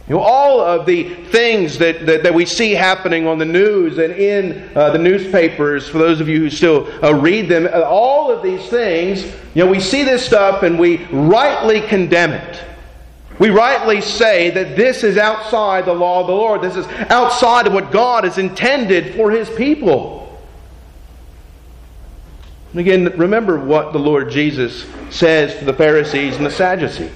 You 0.09 0.15
know, 0.15 0.21
all 0.21 0.59
of 0.59 0.87
the 0.87 1.13
things 1.25 1.77
that, 1.77 2.07
that, 2.07 2.23
that, 2.23 2.33
we 2.33 2.43
see 2.43 2.71
happening 2.71 3.27
on 3.27 3.37
the 3.37 3.45
news 3.45 3.99
and 3.99 4.11
in 4.11 4.67
uh, 4.75 4.89
the 4.89 4.97
newspapers, 4.97 5.87
for 5.87 5.99
those 5.99 6.19
of 6.19 6.27
you 6.27 6.39
who 6.39 6.49
still 6.49 6.89
uh, 7.03 7.13
read 7.13 7.47
them, 7.47 7.67
uh, 7.67 7.83
all 7.83 8.31
of 8.31 8.41
these 8.41 8.67
things, 8.69 9.23
you 9.53 9.63
know, 9.63 9.67
we 9.67 9.79
see 9.79 10.01
this 10.01 10.25
stuff 10.25 10.63
and 10.63 10.79
we 10.79 11.05
rightly 11.05 11.81
condemn 11.81 12.31
it. 12.31 12.63
We 13.37 13.51
rightly 13.51 14.01
say 14.01 14.49
that 14.49 14.75
this 14.75 15.03
is 15.03 15.15
outside 15.15 15.85
the 15.85 15.93
law 15.93 16.21
of 16.21 16.27
the 16.27 16.33
Lord. 16.33 16.63
This 16.63 16.75
is 16.75 16.87
outside 17.11 17.67
of 17.67 17.73
what 17.73 17.91
God 17.91 18.23
has 18.23 18.39
intended 18.39 19.13
for 19.15 19.29
His 19.29 19.47
people. 19.51 20.41
And 22.71 22.79
again, 22.79 23.15
remember 23.15 23.59
what 23.59 23.93
the 23.93 23.99
Lord 23.99 24.31
Jesus 24.31 24.87
says 25.11 25.59
to 25.59 25.65
the 25.65 25.73
Pharisees 25.73 26.35
and 26.35 26.45
the 26.47 26.51
Sadducees 26.51 27.11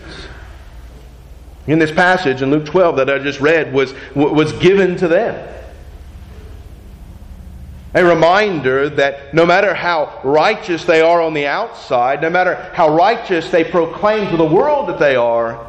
in 1.67 1.79
this 1.79 1.91
passage 1.91 2.41
in 2.41 2.51
Luke 2.51 2.65
12 2.65 2.97
that 2.97 3.09
I 3.09 3.19
just 3.19 3.39
read 3.39 3.73
was, 3.73 3.93
was 4.15 4.51
given 4.53 4.97
to 4.97 5.07
them. 5.07 5.49
A 7.95 8.03
reminder 8.03 8.89
that 8.89 9.33
no 9.33 9.45
matter 9.45 9.73
how 9.73 10.19
righteous 10.23 10.83
they 10.83 11.01
are 11.01 11.21
on 11.21 11.33
the 11.33 11.45
outside, 11.45 12.21
no 12.21 12.29
matter 12.29 12.55
how 12.73 12.95
righteous 12.95 13.49
they 13.51 13.63
proclaim 13.63 14.29
to 14.31 14.37
the 14.37 14.45
world 14.45 14.89
that 14.89 14.99
they 14.99 15.15
are, 15.15 15.67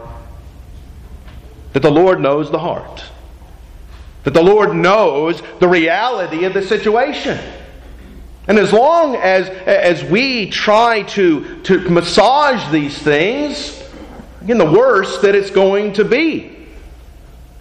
that 1.74 1.82
the 1.82 1.90
Lord 1.90 2.20
knows 2.20 2.50
the 2.50 2.58
heart. 2.58 3.04
That 4.22 4.32
the 4.32 4.42
Lord 4.42 4.74
knows 4.74 5.42
the 5.60 5.68
reality 5.68 6.44
of 6.44 6.54
the 6.54 6.62
situation. 6.62 7.38
And 8.48 8.58
as 8.58 8.72
long 8.72 9.16
as, 9.16 9.48
as 9.66 10.02
we 10.04 10.48
try 10.48 11.02
to, 11.02 11.62
to 11.62 11.78
massage 11.90 12.72
these 12.72 12.96
things, 12.96 13.83
Again, 14.44 14.58
the 14.58 14.70
worst 14.70 15.22
that 15.22 15.34
it's 15.34 15.50
going 15.50 15.94
to 15.94 16.04
be. 16.04 16.54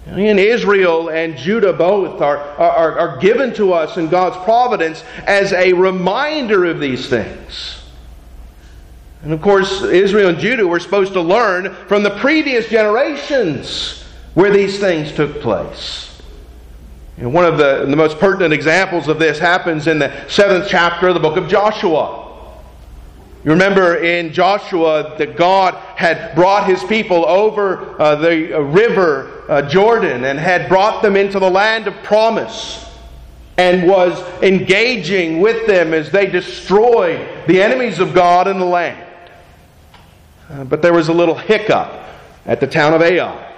In 0.06 0.38
Israel 0.38 1.10
and 1.10 1.38
Judah 1.38 1.72
both 1.72 2.22
are, 2.22 2.38
are, 2.38 3.00
are 3.00 3.18
given 3.20 3.54
to 3.54 3.72
us 3.72 3.96
in 3.96 4.10
God's 4.10 4.36
providence 4.44 5.02
as 5.25 5.54
a 5.54 5.72
reminder 5.72 6.66
of 6.66 6.82
these 6.82 7.08
things. 7.08 7.82
And 9.24 9.32
of 9.32 9.42
course, 9.42 9.82
Israel 9.82 10.28
and 10.28 10.40
Judah 10.40 10.68
were 10.68 10.82
supposed 10.82 11.13
to 11.13 11.22
learn 11.22 11.74
from 11.88 12.04
the 12.04 12.18
previous 12.18 12.68
generations 12.68 14.04
where 14.34 14.52
these 14.52 14.78
things 14.78 15.13
took 15.13 15.40
place. 15.40 16.22
And 17.18 17.34
one 17.34 17.46
of 17.46 17.58
the, 17.58 17.86
the 17.86 17.96
most 17.96 18.20
pertinent 18.20 18.54
examples 18.54 19.08
of 19.08 19.20
this 19.20 19.40
happens 19.40 19.88
in 19.88 20.00
the 20.00 20.28
seventh 20.28 20.68
chapter 20.68 21.08
of 21.08 21.13
the 21.13 21.22
book 21.22 21.38
of 21.38 21.48
Joshua. 21.48 22.23
You 23.43 23.51
remember 23.51 23.97
in 23.97 24.31
Joshua 24.31 25.15
that 25.17 25.35
God 25.35 25.73
had 25.97 26.33
brought 26.33 26.65
his 26.65 26.81
people 26.85 27.25
over 27.25 28.01
uh, 28.01 28.15
the 28.15 28.57
uh, 28.57 28.59
river 28.62 29.43
uh, 29.50 29.62
Jordan 29.63 30.23
and 30.23 30.39
had 30.39 30.69
brought 30.69 31.01
them 31.01 31.17
into 31.17 31.39
the 31.39 31.50
land 31.50 31.88
of 31.88 31.93
promise 32.03 32.89
and 33.57 33.88
was 33.88 34.17
engaging 34.41 35.41
with 35.41 35.67
them 35.67 35.93
as 35.93 36.09
they 36.09 36.25
destroyed 36.25 37.45
the 37.47 37.62
enemies 37.62 38.00
of 38.00 38.13
God 38.13 38.47
in 38.47 38.59
the 38.59 38.65
land. 38.65 39.05
Uh, 40.50 40.63
but 40.63 40.81
there 40.81 40.93
was 40.93 41.09
a 41.09 41.13
little 41.13 41.35
hiccup 41.35 41.91
at 42.45 42.62
the 42.62 42.67
town 42.67 42.93
of 42.93 43.01
Ai. 43.01 43.52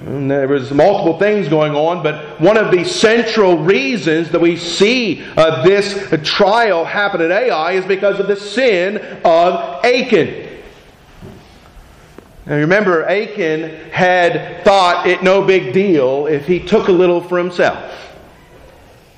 And 0.00 0.30
there 0.30 0.46
was 0.46 0.72
multiple 0.72 1.18
things 1.18 1.48
going 1.48 1.74
on, 1.74 2.02
but 2.02 2.38
one 2.38 2.58
of 2.58 2.70
the 2.70 2.84
central 2.84 3.56
reasons 3.58 4.30
that 4.30 4.40
we 4.40 4.56
see 4.56 5.24
uh, 5.36 5.64
this 5.64 6.12
trial 6.22 6.84
happen 6.84 7.22
at 7.22 7.30
Ai 7.30 7.72
is 7.72 7.86
because 7.86 8.20
of 8.20 8.26
the 8.26 8.36
sin 8.36 8.98
of 9.24 9.84
Achan. 9.84 10.46
Now 12.44 12.56
remember, 12.56 13.04
Achan 13.04 13.90
had 13.90 14.62
thought 14.64 15.06
it 15.06 15.22
no 15.22 15.42
big 15.42 15.72
deal 15.72 16.26
if 16.26 16.46
he 16.46 16.60
took 16.60 16.88
a 16.88 16.92
little 16.92 17.22
for 17.22 17.38
himself. 17.38 17.92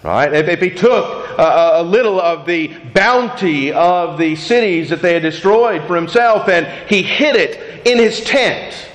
Right? 0.04 0.32
If, 0.32 0.48
if 0.48 0.60
he 0.60 0.70
took 0.70 1.38
a, 1.38 1.80
a 1.80 1.82
little 1.82 2.20
of 2.20 2.46
the 2.46 2.68
bounty 2.94 3.72
of 3.72 4.16
the 4.16 4.36
cities 4.36 4.90
that 4.90 5.02
they 5.02 5.14
had 5.14 5.22
destroyed 5.22 5.86
for 5.88 5.96
himself 5.96 6.48
and 6.48 6.66
he 6.88 7.02
hid 7.02 7.34
it 7.34 7.86
in 7.86 7.98
his 7.98 8.22
tent. 8.22 8.88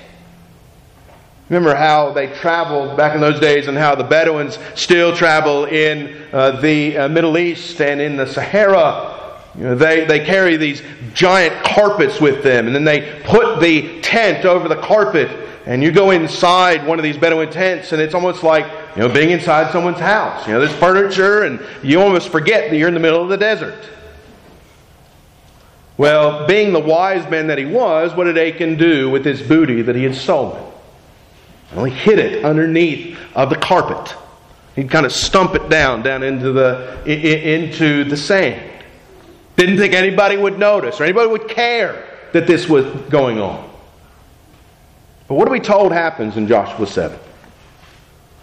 Remember 1.49 1.75
how 1.75 2.13
they 2.13 2.27
traveled 2.27 2.95
back 2.97 3.15
in 3.15 3.21
those 3.21 3.39
days 3.39 3.67
and 3.67 3.77
how 3.77 3.95
the 3.95 4.03
Bedouins 4.03 4.57
still 4.75 5.15
travel 5.15 5.65
in 5.65 6.25
uh, 6.31 6.61
the 6.61 6.97
uh, 6.97 7.07
Middle 7.09 7.37
East 7.37 7.81
and 7.81 7.99
in 7.99 8.15
the 8.15 8.25
Sahara 8.25 9.13
you 9.57 9.63
know, 9.63 9.75
they, 9.75 10.05
they 10.05 10.25
carry 10.25 10.57
these 10.57 10.81
giant 11.13 11.63
carpets 11.63 12.19
with 12.19 12.43
them, 12.43 12.65
and 12.65 12.75
then 12.75 12.83
they 12.83 13.21
put 13.23 13.59
the 13.59 14.01
tent 14.01 14.45
over 14.45 14.67
the 14.67 14.81
carpet, 14.81 15.29
and 15.67 15.83
you 15.83 15.91
go 15.91 16.09
inside 16.09 16.87
one 16.87 16.97
of 16.97 17.03
these 17.03 17.17
Bedouin 17.17 17.51
tents, 17.51 17.91
and 17.91 18.01
it's 18.01 18.15
almost 18.15 18.41
like 18.41 18.65
you 18.95 19.03
know 19.03 19.13
being 19.13 19.29
inside 19.29 19.71
someone's 19.71 19.99
house. 19.99 20.47
You 20.47 20.53
know, 20.53 20.59
there's 20.59 20.73
furniture, 20.73 21.43
and 21.43 21.63
you 21.83 22.01
almost 22.01 22.29
forget 22.29 22.71
that 22.71 22.77
you're 22.77 22.87
in 22.87 22.95
the 22.95 22.99
middle 22.99 23.21
of 23.21 23.29
the 23.29 23.37
desert. 23.37 23.87
Well, 25.97 26.47
being 26.47 26.73
the 26.73 26.79
wise 26.79 27.29
man 27.29 27.47
that 27.47 27.59
he 27.59 27.65
was, 27.65 28.15
what 28.15 28.23
did 28.23 28.39
Achan 28.39 28.77
do 28.77 29.11
with 29.11 29.23
his 29.23 29.43
booty 29.43 29.83
that 29.83 29.95
he 29.95 30.03
had 30.03 30.15
stolen? 30.15 30.72
He 31.75 31.91
hid 31.91 32.19
it 32.19 32.45
underneath 32.45 33.17
of 33.35 33.49
the 33.49 33.55
carpet. 33.55 34.15
He'd 34.75 34.89
kind 34.89 35.05
of 35.05 35.11
stump 35.11 35.55
it 35.55 35.69
down, 35.69 36.01
down 36.01 36.23
into 36.23 36.51
the, 36.51 37.03
into 37.05 38.03
the 38.03 38.17
sand. 38.17 38.71
Didn't 39.55 39.77
think 39.77 39.93
anybody 39.93 40.35
would 40.35 40.57
notice 40.57 40.99
or 40.99 41.03
anybody 41.03 41.29
would 41.29 41.47
care 41.47 42.09
that 42.33 42.47
this 42.47 42.67
was 42.67 42.85
going 43.09 43.39
on. 43.39 43.69
But 45.27 45.35
what 45.35 45.47
are 45.47 45.51
we 45.51 45.59
told 45.59 45.91
happens 45.91 46.37
in 46.37 46.47
Joshua 46.47 46.87
7? 46.87 47.19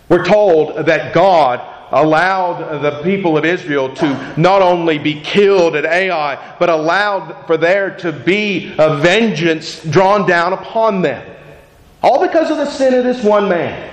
We're 0.08 0.24
told 0.24 0.86
that 0.86 1.12
God 1.12 1.60
allowed 1.92 2.80
the 2.82 3.02
people 3.02 3.36
of 3.36 3.44
Israel 3.44 3.94
to 3.96 4.34
not 4.36 4.62
only 4.62 4.98
be 4.98 5.20
killed 5.20 5.74
at 5.74 5.84
Ai, 5.84 6.56
but 6.58 6.68
allowed 6.68 7.46
for 7.46 7.56
there 7.56 7.96
to 7.98 8.12
be 8.12 8.72
a 8.78 8.96
vengeance 8.98 9.82
drawn 9.84 10.26
down 10.26 10.52
upon 10.52 11.02
them. 11.02 11.26
All 12.02 12.26
because 12.26 12.50
of 12.50 12.56
the 12.56 12.66
sin 12.66 12.94
of 12.94 13.04
this 13.04 13.22
one 13.22 13.48
man. 13.48 13.90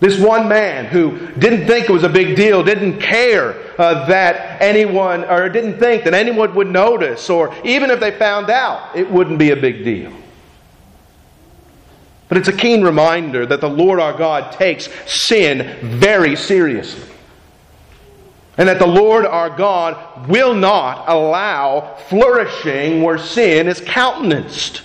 This 0.00 0.18
one 0.18 0.48
man 0.48 0.86
who 0.86 1.28
didn't 1.32 1.66
think 1.66 1.88
it 1.88 1.92
was 1.92 2.04
a 2.04 2.08
big 2.08 2.34
deal, 2.34 2.62
didn't 2.62 3.00
care 3.00 3.54
uh, 3.78 4.06
that 4.06 4.60
anyone, 4.62 5.24
or 5.24 5.50
didn't 5.50 5.78
think 5.78 6.04
that 6.04 6.14
anyone 6.14 6.54
would 6.54 6.70
notice, 6.70 7.28
or 7.28 7.54
even 7.64 7.90
if 7.90 8.00
they 8.00 8.10
found 8.10 8.48
out, 8.48 8.96
it 8.96 9.10
wouldn't 9.10 9.38
be 9.38 9.50
a 9.50 9.56
big 9.56 9.84
deal. 9.84 10.10
But 12.30 12.38
it's 12.38 12.48
a 12.48 12.56
keen 12.56 12.82
reminder 12.82 13.44
that 13.44 13.60
the 13.60 13.68
Lord 13.68 14.00
our 14.00 14.16
God 14.16 14.52
takes 14.52 14.88
sin 15.06 15.76
very 15.82 16.34
seriously. 16.34 17.08
And 18.56 18.68
that 18.68 18.78
the 18.78 18.86
Lord 18.86 19.26
our 19.26 19.50
God 19.50 20.28
will 20.28 20.54
not 20.54 21.08
allow 21.08 21.96
flourishing 22.08 23.02
where 23.02 23.18
sin 23.18 23.68
is 23.68 23.80
countenanced. 23.80 24.82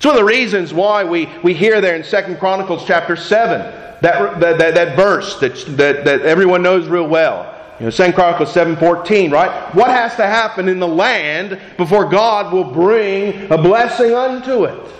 It's 0.00 0.06
one 0.06 0.14
of 0.14 0.20
the 0.20 0.24
reasons 0.24 0.72
why 0.72 1.04
we, 1.04 1.28
we 1.42 1.52
hear 1.52 1.82
there 1.82 1.94
in 1.94 2.02
Second 2.02 2.38
Chronicles 2.38 2.86
chapter 2.86 3.16
7 3.16 3.60
that, 4.00 4.40
that, 4.40 4.58
that, 4.58 4.74
that 4.74 4.96
verse 4.96 5.38
that, 5.40 5.54
that, 5.76 6.06
that 6.06 6.22
everyone 6.22 6.62
knows 6.62 6.88
real 6.88 7.06
well. 7.06 7.54
You 7.78 7.84
know, 7.84 7.90
2 7.90 8.14
Chronicles 8.14 8.50
7.14, 8.54 9.30
right? 9.30 9.74
What 9.74 9.90
has 9.90 10.16
to 10.16 10.26
happen 10.26 10.70
in 10.70 10.80
the 10.80 10.88
land 10.88 11.60
before 11.76 12.08
God 12.08 12.50
will 12.50 12.64
bring 12.64 13.52
a 13.52 13.58
blessing 13.58 14.14
unto 14.14 14.64
it? 14.64 14.90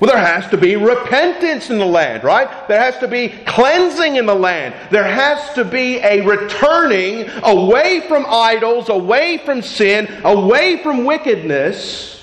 Well, 0.00 0.10
there 0.10 0.16
has 0.16 0.48
to 0.48 0.56
be 0.56 0.76
repentance 0.76 1.68
in 1.68 1.76
the 1.76 1.84
land, 1.84 2.24
right? 2.24 2.66
There 2.68 2.80
has 2.80 2.96
to 3.00 3.06
be 3.06 3.28
cleansing 3.28 4.16
in 4.16 4.24
the 4.24 4.34
land. 4.34 4.74
There 4.90 5.04
has 5.04 5.52
to 5.56 5.62
be 5.62 5.98
a 5.98 6.22
returning 6.22 7.28
away 7.42 8.00
from 8.08 8.24
idols, 8.26 8.88
away 8.88 9.42
from 9.44 9.60
sin, 9.60 10.08
away 10.24 10.82
from 10.82 11.04
wickedness 11.04 12.13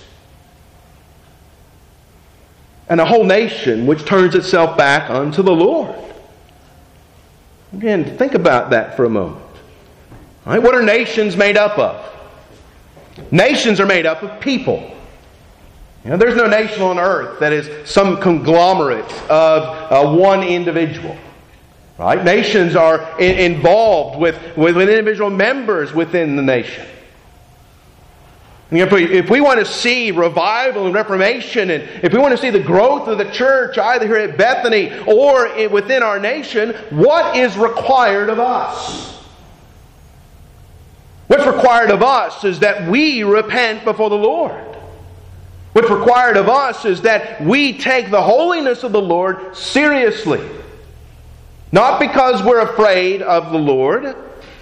and 2.91 2.99
a 2.99 3.05
whole 3.05 3.23
nation 3.23 3.87
which 3.87 4.03
turns 4.03 4.35
itself 4.35 4.77
back 4.77 5.09
unto 5.09 5.41
the 5.41 5.51
Lord. 5.51 5.95
Again, 7.71 8.17
think 8.17 8.33
about 8.33 8.71
that 8.71 8.97
for 8.97 9.05
a 9.05 9.09
moment. 9.09 9.45
Right? 10.45 10.61
What 10.61 10.75
are 10.75 10.83
nations 10.83 11.37
made 11.37 11.55
up 11.55 11.79
of? 11.79 12.05
Nations 13.31 13.79
are 13.79 13.85
made 13.85 14.05
up 14.05 14.23
of 14.23 14.41
people. 14.41 14.93
You 16.03 16.09
know, 16.09 16.17
there's 16.17 16.35
no 16.35 16.47
nation 16.47 16.81
on 16.81 16.99
earth 16.99 17.39
that 17.39 17.53
is 17.53 17.89
some 17.89 18.19
conglomerate 18.19 19.09
of 19.29 19.63
uh, 19.89 20.13
one 20.13 20.43
individual. 20.43 21.15
Right? 21.97 22.21
Nations 22.21 22.75
are 22.75 23.17
in, 23.21 23.53
involved 23.53 24.19
with, 24.19 24.37
with 24.57 24.77
individual 24.77 25.29
members 25.29 25.93
within 25.93 26.35
the 26.35 26.41
nation. 26.41 26.85
If 28.71 28.89
we, 28.93 29.03
if 29.03 29.29
we 29.29 29.41
want 29.41 29.59
to 29.59 29.65
see 29.65 30.11
revival 30.11 30.85
and 30.85 30.95
reformation, 30.95 31.71
and 31.71 31.83
if 32.03 32.13
we 32.13 32.19
want 32.19 32.31
to 32.31 32.37
see 32.37 32.51
the 32.51 32.59
growth 32.59 33.09
of 33.09 33.17
the 33.17 33.29
church, 33.29 33.77
either 33.77 34.07
here 34.07 34.15
at 34.15 34.37
Bethany 34.37 34.97
or 35.05 35.67
within 35.67 36.01
our 36.01 36.19
nation, 36.19 36.73
what 36.89 37.35
is 37.35 37.57
required 37.57 38.29
of 38.29 38.39
us? 38.39 39.11
What's 41.27 41.45
required 41.45 41.91
of 41.91 42.01
us 42.01 42.45
is 42.45 42.59
that 42.59 42.89
we 42.89 43.23
repent 43.23 43.83
before 43.83 44.09
the 44.09 44.17
Lord. 44.17 44.77
What's 45.73 45.89
required 45.89 46.37
of 46.37 46.47
us 46.47 46.85
is 46.85 47.01
that 47.01 47.41
we 47.41 47.77
take 47.77 48.09
the 48.09 48.21
holiness 48.21 48.83
of 48.83 48.93
the 48.93 49.01
Lord 49.01 49.55
seriously. 49.55 50.45
Not 51.73 51.99
because 51.99 52.41
we're 52.41 52.61
afraid 52.61 53.21
of 53.21 53.51
the 53.51 53.59
Lord, 53.59 54.15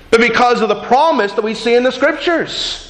but 0.10 0.20
because 0.20 0.62
of 0.62 0.70
the 0.70 0.82
promise 0.82 1.34
that 1.34 1.44
we 1.44 1.54
see 1.54 1.76
in 1.76 1.84
the 1.84 1.92
Scriptures 1.92 2.89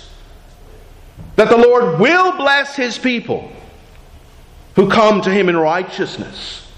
that 1.39 1.47
the 1.47 1.57
Lord 1.57 2.01
will 2.01 2.35
bless 2.35 2.75
his 2.75 2.97
people 2.97 3.49
who 4.75 4.89
come 4.89 5.21
to 5.21 5.29
him 5.29 5.47
in 5.47 5.55
righteousness, 5.55 6.69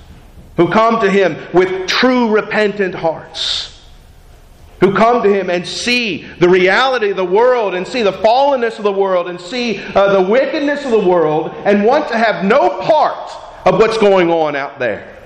who 0.56 0.69
come 0.69 1.02
to 1.02 1.10
him 1.10 1.36
with 1.52 1.88
true 1.88 2.30
repentant 2.30 2.93
hearts, 2.93 3.84
who 4.80 4.93
come 4.93 5.24
to 5.24 5.34
him 5.34 5.50
and 5.50 5.67
see 5.67 6.26
the 6.38 6.47
reality 6.47 7.10
of 7.10 7.17
the 7.17 7.26
world 7.26 7.74
and 7.74 7.88
see 7.88 8.04
the 8.04 8.12
fallenness 8.12 8.78
of 8.78 8.84
the 8.84 8.91
world 8.91 9.30
and 9.30 9.41
see 9.41 9.80
uh, 9.80 10.21
the 10.21 10.30
wickedness 10.30 10.86
of 10.86 10.91
the 10.91 11.10
world 11.10 11.52
and 11.65 11.84
want 11.84 12.08
to 12.10 12.15
have 12.15 12.45
no 12.45 12.82
part 12.82 13.32
of 13.65 13.80
what's 13.80 13.97
going 13.97 14.30
on 14.30 14.56
out 14.56 14.78
there. 14.78 15.17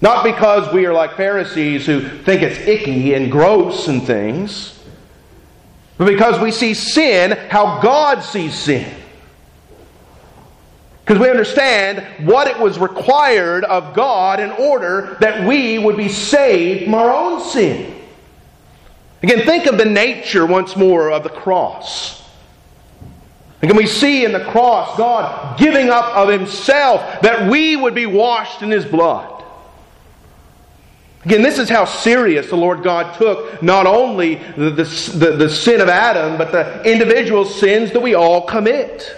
Not 0.00 0.22
because 0.22 0.72
we 0.72 0.86
are 0.86 0.92
like 0.92 1.16
Pharisees 1.16 1.84
who 1.84 2.08
think 2.22 2.42
it's 2.42 2.60
icky 2.60 3.14
and 3.14 3.28
gross 3.28 3.88
and 3.88 4.06
things 4.06 4.75
but 5.98 6.06
because 6.06 6.40
we 6.40 6.50
see 6.50 6.74
sin 6.74 7.32
how 7.48 7.80
God 7.80 8.22
sees 8.22 8.54
sin. 8.54 8.92
Because 11.04 11.20
we 11.20 11.30
understand 11.30 12.26
what 12.26 12.48
it 12.48 12.58
was 12.58 12.78
required 12.78 13.64
of 13.64 13.94
God 13.94 14.40
in 14.40 14.50
order 14.50 15.16
that 15.20 15.46
we 15.46 15.78
would 15.78 15.96
be 15.96 16.08
saved 16.08 16.84
from 16.84 16.94
our 16.94 17.10
own 17.10 17.40
sin. 17.40 17.94
Again, 19.22 19.46
think 19.46 19.66
of 19.66 19.78
the 19.78 19.84
nature 19.84 20.44
once 20.44 20.76
more 20.76 21.10
of 21.10 21.22
the 21.22 21.28
cross. 21.28 22.22
Again, 23.62 23.76
we 23.76 23.86
see 23.86 24.24
in 24.24 24.32
the 24.32 24.44
cross 24.44 24.96
God 24.98 25.58
giving 25.58 25.88
up 25.88 26.04
of 26.14 26.28
Himself 26.28 27.22
that 27.22 27.50
we 27.50 27.76
would 27.76 27.94
be 27.94 28.06
washed 28.06 28.62
in 28.62 28.70
His 28.70 28.84
blood. 28.84 29.35
Again, 31.26 31.42
this 31.42 31.58
is 31.58 31.68
how 31.68 31.84
serious 31.84 32.50
the 32.50 32.56
Lord 32.56 32.84
God 32.84 33.18
took 33.18 33.60
not 33.60 33.84
only 33.84 34.36
the, 34.56 34.70
the, 34.70 34.84
the, 35.16 35.36
the, 35.36 35.50
sin 35.50 35.80
of 35.80 35.88
Adam, 35.88 36.38
but 36.38 36.52
the 36.52 36.88
individual 36.88 37.44
sins 37.44 37.90
that 37.90 38.00
we 38.00 38.14
all 38.14 38.42
commit. 38.42 39.12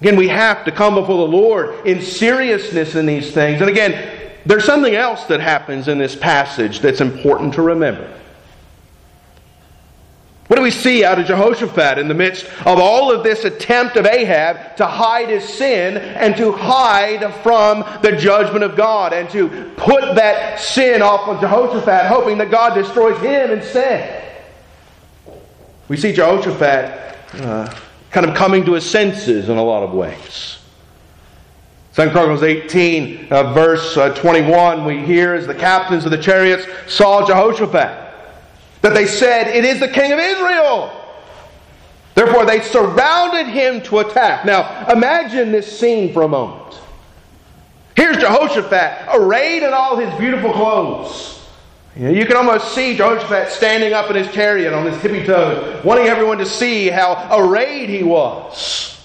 Again, 0.00 0.16
we 0.16 0.26
have 0.26 0.64
to 0.64 0.72
come 0.72 0.96
before 0.96 1.18
the 1.18 1.32
Lord 1.32 1.86
in 1.86 2.02
seriousness 2.02 2.96
in 2.96 3.06
these 3.06 3.30
things. 3.30 3.60
And 3.60 3.70
again, 3.70 4.34
there's 4.44 4.64
something 4.64 4.96
else 4.96 5.22
that 5.26 5.38
happens 5.38 5.86
in 5.86 5.98
this 5.98 6.16
passage 6.16 6.80
that's 6.80 7.00
important 7.00 7.54
to 7.54 7.62
remember. 7.62 8.12
What 10.46 10.56
do 10.56 10.62
we 10.62 10.70
see 10.70 11.04
out 11.04 11.18
of 11.18 11.26
Jehoshaphat 11.26 11.98
in 11.98 12.06
the 12.06 12.14
midst 12.14 12.44
of 12.66 12.78
all 12.78 13.10
of 13.10 13.24
this 13.24 13.44
attempt 13.44 13.96
of 13.96 14.04
Ahab 14.04 14.76
to 14.76 14.84
hide 14.86 15.30
his 15.30 15.48
sin 15.48 15.96
and 15.96 16.36
to 16.36 16.52
hide 16.52 17.32
from 17.42 17.82
the 18.02 18.12
judgment 18.12 18.62
of 18.62 18.76
God 18.76 19.14
and 19.14 19.28
to 19.30 19.72
put 19.76 20.14
that 20.16 20.60
sin 20.60 21.00
off 21.00 21.28
of 21.28 21.40
Jehoshaphat, 21.40 22.06
hoping 22.06 22.36
that 22.38 22.50
God 22.50 22.74
destroys 22.74 23.18
him 23.20 23.52
instead? 23.52 24.22
We 25.88 25.96
see 25.96 26.12
Jehoshaphat 26.12 27.40
uh, 27.40 27.74
kind 28.10 28.26
of 28.26 28.36
coming 28.36 28.66
to 28.66 28.74
his 28.74 28.88
senses 28.88 29.48
in 29.48 29.56
a 29.56 29.64
lot 29.64 29.82
of 29.82 29.94
ways. 29.94 30.58
2 31.94 32.10
Chronicles 32.10 32.42
18, 32.42 33.28
uh, 33.30 33.52
verse 33.52 33.96
uh, 33.96 34.12
21, 34.14 34.84
we 34.84 34.98
hear 35.04 35.32
as 35.32 35.46
the 35.46 35.54
captains 35.54 36.04
of 36.04 36.10
the 36.10 36.18
chariots 36.18 36.66
saw 36.86 37.24
Jehoshaphat, 37.24 38.03
that 38.84 38.92
they 38.92 39.06
said, 39.06 39.48
It 39.48 39.64
is 39.64 39.80
the 39.80 39.88
king 39.88 40.12
of 40.12 40.18
Israel. 40.18 40.92
Therefore, 42.14 42.44
they 42.44 42.60
surrounded 42.60 43.46
him 43.46 43.80
to 43.84 44.00
attack. 44.00 44.44
Now, 44.44 44.86
imagine 44.92 45.50
this 45.50 45.80
scene 45.80 46.12
for 46.12 46.22
a 46.22 46.28
moment. 46.28 46.78
Here's 47.96 48.18
Jehoshaphat, 48.18 49.08
arrayed 49.14 49.62
in 49.62 49.72
all 49.72 49.96
his 49.96 50.12
beautiful 50.20 50.52
clothes. 50.52 51.42
You, 51.96 52.04
know, 52.04 52.10
you 52.10 52.26
can 52.26 52.36
almost 52.36 52.74
see 52.74 52.94
Jehoshaphat 52.94 53.50
standing 53.52 53.94
up 53.94 54.10
in 54.10 54.16
his 54.16 54.30
chariot 54.32 54.74
on 54.74 54.84
his 54.84 55.00
tippy 55.00 55.24
toes, 55.24 55.82
wanting 55.82 56.06
everyone 56.06 56.36
to 56.38 56.46
see 56.46 56.88
how 56.88 57.28
arrayed 57.38 57.88
he 57.88 58.02
was. 58.02 59.00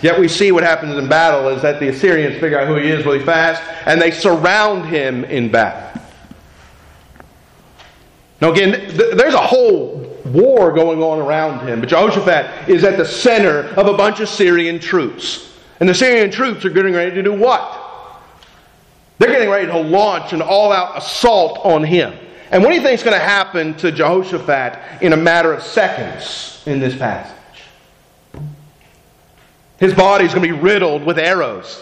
Yet 0.00 0.18
we 0.18 0.26
see 0.26 0.52
what 0.52 0.62
happens 0.62 0.96
in 0.96 1.06
battle 1.06 1.48
is 1.50 1.60
that 1.62 1.80
the 1.80 1.88
Assyrians 1.88 2.40
figure 2.40 2.58
out 2.58 2.66
who 2.66 2.76
he 2.76 2.88
is 2.88 3.04
really 3.04 3.24
fast, 3.24 3.62
and 3.86 4.00
they 4.00 4.10
surround 4.10 4.86
him 4.86 5.24
in 5.24 5.50
battle. 5.50 6.01
Now, 8.42 8.50
again, 8.50 8.72
th- 8.72 9.14
there's 9.14 9.34
a 9.34 9.40
whole 9.40 9.98
war 10.26 10.72
going 10.72 11.00
on 11.00 11.20
around 11.20 11.64
him, 11.64 11.78
but 11.78 11.88
Jehoshaphat 11.88 12.68
is 12.68 12.82
at 12.82 12.96
the 12.98 13.04
center 13.04 13.68
of 13.76 13.86
a 13.86 13.96
bunch 13.96 14.18
of 14.18 14.28
Syrian 14.28 14.80
troops. 14.80 15.54
And 15.78 15.88
the 15.88 15.94
Syrian 15.94 16.28
troops 16.32 16.64
are 16.64 16.70
getting 16.70 16.92
ready 16.92 17.14
to 17.14 17.22
do 17.22 17.32
what? 17.32 17.78
They're 19.18 19.30
getting 19.30 19.48
ready 19.48 19.66
to 19.68 19.78
launch 19.78 20.32
an 20.32 20.42
all 20.42 20.72
out 20.72 20.98
assault 20.98 21.60
on 21.64 21.84
him. 21.84 22.18
And 22.50 22.64
what 22.64 22.70
do 22.70 22.74
you 22.74 22.82
think 22.82 22.98
is 22.98 23.04
going 23.04 23.16
to 23.16 23.24
happen 23.24 23.74
to 23.74 23.92
Jehoshaphat 23.92 25.02
in 25.02 25.12
a 25.12 25.16
matter 25.16 25.52
of 25.52 25.62
seconds 25.62 26.64
in 26.66 26.80
this 26.80 26.96
passage? 26.96 27.36
His 29.78 29.94
body 29.94 30.24
is 30.24 30.34
going 30.34 30.48
to 30.48 30.52
be 30.52 30.60
riddled 30.60 31.04
with 31.04 31.16
arrows. 31.16 31.80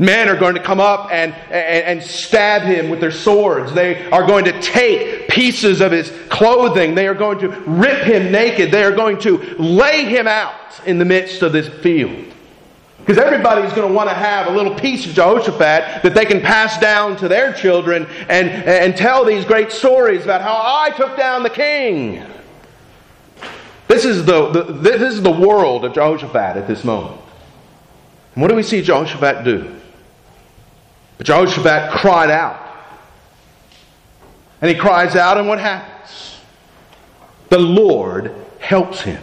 Men 0.00 0.30
are 0.30 0.36
going 0.36 0.54
to 0.54 0.62
come 0.62 0.80
up 0.80 1.10
and, 1.12 1.34
and, 1.50 2.00
and, 2.00 2.02
stab 2.02 2.62
him 2.62 2.88
with 2.88 3.00
their 3.00 3.10
swords. 3.10 3.74
They 3.74 4.08
are 4.10 4.26
going 4.26 4.46
to 4.46 4.62
take 4.62 5.28
pieces 5.28 5.82
of 5.82 5.92
his 5.92 6.10
clothing. 6.30 6.94
They 6.94 7.06
are 7.06 7.14
going 7.14 7.38
to 7.40 7.48
rip 7.48 8.04
him 8.04 8.32
naked. 8.32 8.70
They 8.70 8.82
are 8.82 8.96
going 8.96 9.18
to 9.20 9.36
lay 9.58 10.06
him 10.06 10.26
out 10.26 10.54
in 10.86 10.98
the 10.98 11.04
midst 11.04 11.42
of 11.42 11.52
this 11.52 11.68
field. 11.68 12.32
Because 13.00 13.18
everybody's 13.18 13.74
going 13.74 13.88
to 13.88 13.94
want 13.94 14.08
to 14.08 14.14
have 14.14 14.46
a 14.46 14.50
little 14.50 14.74
piece 14.74 15.04
of 15.04 15.12
Jehoshaphat 15.12 16.02
that 16.02 16.14
they 16.14 16.24
can 16.24 16.40
pass 16.40 16.80
down 16.80 17.18
to 17.18 17.28
their 17.28 17.52
children 17.52 18.06
and, 18.30 18.48
and 18.48 18.96
tell 18.96 19.22
these 19.26 19.44
great 19.44 19.70
stories 19.70 20.24
about 20.24 20.40
how 20.40 20.54
I 20.54 20.96
took 20.96 21.14
down 21.18 21.42
the 21.42 21.50
king. 21.50 22.24
This 23.86 24.06
is 24.06 24.24
the, 24.24 24.48
the 24.48 24.62
this 24.72 25.02
is 25.02 25.20
the 25.20 25.30
world 25.30 25.84
of 25.84 25.92
Jehoshaphat 25.92 26.56
at 26.56 26.66
this 26.66 26.84
moment. 26.84 27.20
And 28.34 28.40
what 28.40 28.48
do 28.48 28.54
we 28.54 28.62
see 28.62 28.80
Jehoshaphat 28.80 29.44
do? 29.44 29.76
Jehoshaphat 31.22 31.92
cried 31.92 32.30
out. 32.30 32.66
And 34.60 34.70
he 34.70 34.76
cries 34.76 35.16
out, 35.16 35.38
and 35.38 35.48
what 35.48 35.58
happens? 35.58 36.36
The 37.48 37.58
Lord 37.58 38.34
helps 38.58 39.00
him. 39.00 39.22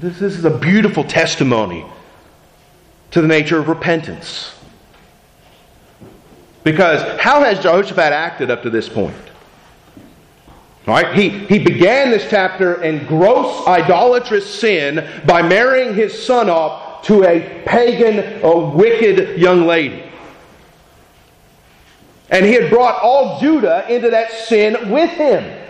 This, 0.00 0.18
this 0.18 0.36
is 0.36 0.44
a 0.44 0.58
beautiful 0.58 1.04
testimony 1.04 1.84
to 3.10 3.20
the 3.20 3.28
nature 3.28 3.58
of 3.58 3.68
repentance. 3.68 4.54
Because 6.64 7.20
how 7.20 7.42
has 7.42 7.60
Jehoshaphat 7.60 8.12
acted 8.12 8.50
up 8.50 8.62
to 8.62 8.70
this 8.70 8.88
point? 8.88 9.14
All 10.86 10.94
right, 10.94 11.14
he, 11.14 11.30
he 11.30 11.58
began 11.58 12.10
this 12.10 12.26
chapter 12.28 12.82
in 12.82 13.06
gross 13.06 13.66
idolatrous 13.66 14.52
sin 14.52 15.08
by 15.26 15.40
marrying 15.42 15.94
his 15.94 16.26
son 16.26 16.50
off 16.50 16.83
to 17.04 17.24
a 17.24 17.62
pagan, 17.64 18.42
a 18.42 18.58
wicked 18.58 19.38
young 19.38 19.66
lady. 19.66 20.02
And 22.30 22.44
he 22.44 22.52
had 22.52 22.70
brought 22.70 23.02
all 23.02 23.38
Judah 23.40 23.86
into 23.88 24.10
that 24.10 24.32
sin 24.32 24.90
with 24.90 25.10
him. 25.10 25.60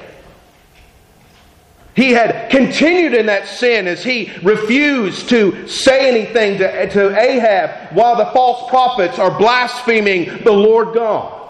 He 1.94 2.10
had 2.10 2.50
continued 2.50 3.14
in 3.14 3.26
that 3.26 3.46
sin 3.46 3.86
as 3.86 4.02
he 4.02 4.32
refused 4.42 5.28
to 5.28 5.68
say 5.68 6.08
anything 6.08 6.58
to, 6.58 6.90
to 6.90 7.16
Ahab 7.16 7.94
while 7.94 8.16
the 8.16 8.26
false 8.26 8.68
prophets 8.68 9.18
are 9.18 9.36
blaspheming 9.38 10.42
the 10.42 10.52
Lord 10.52 10.94
God. 10.94 11.42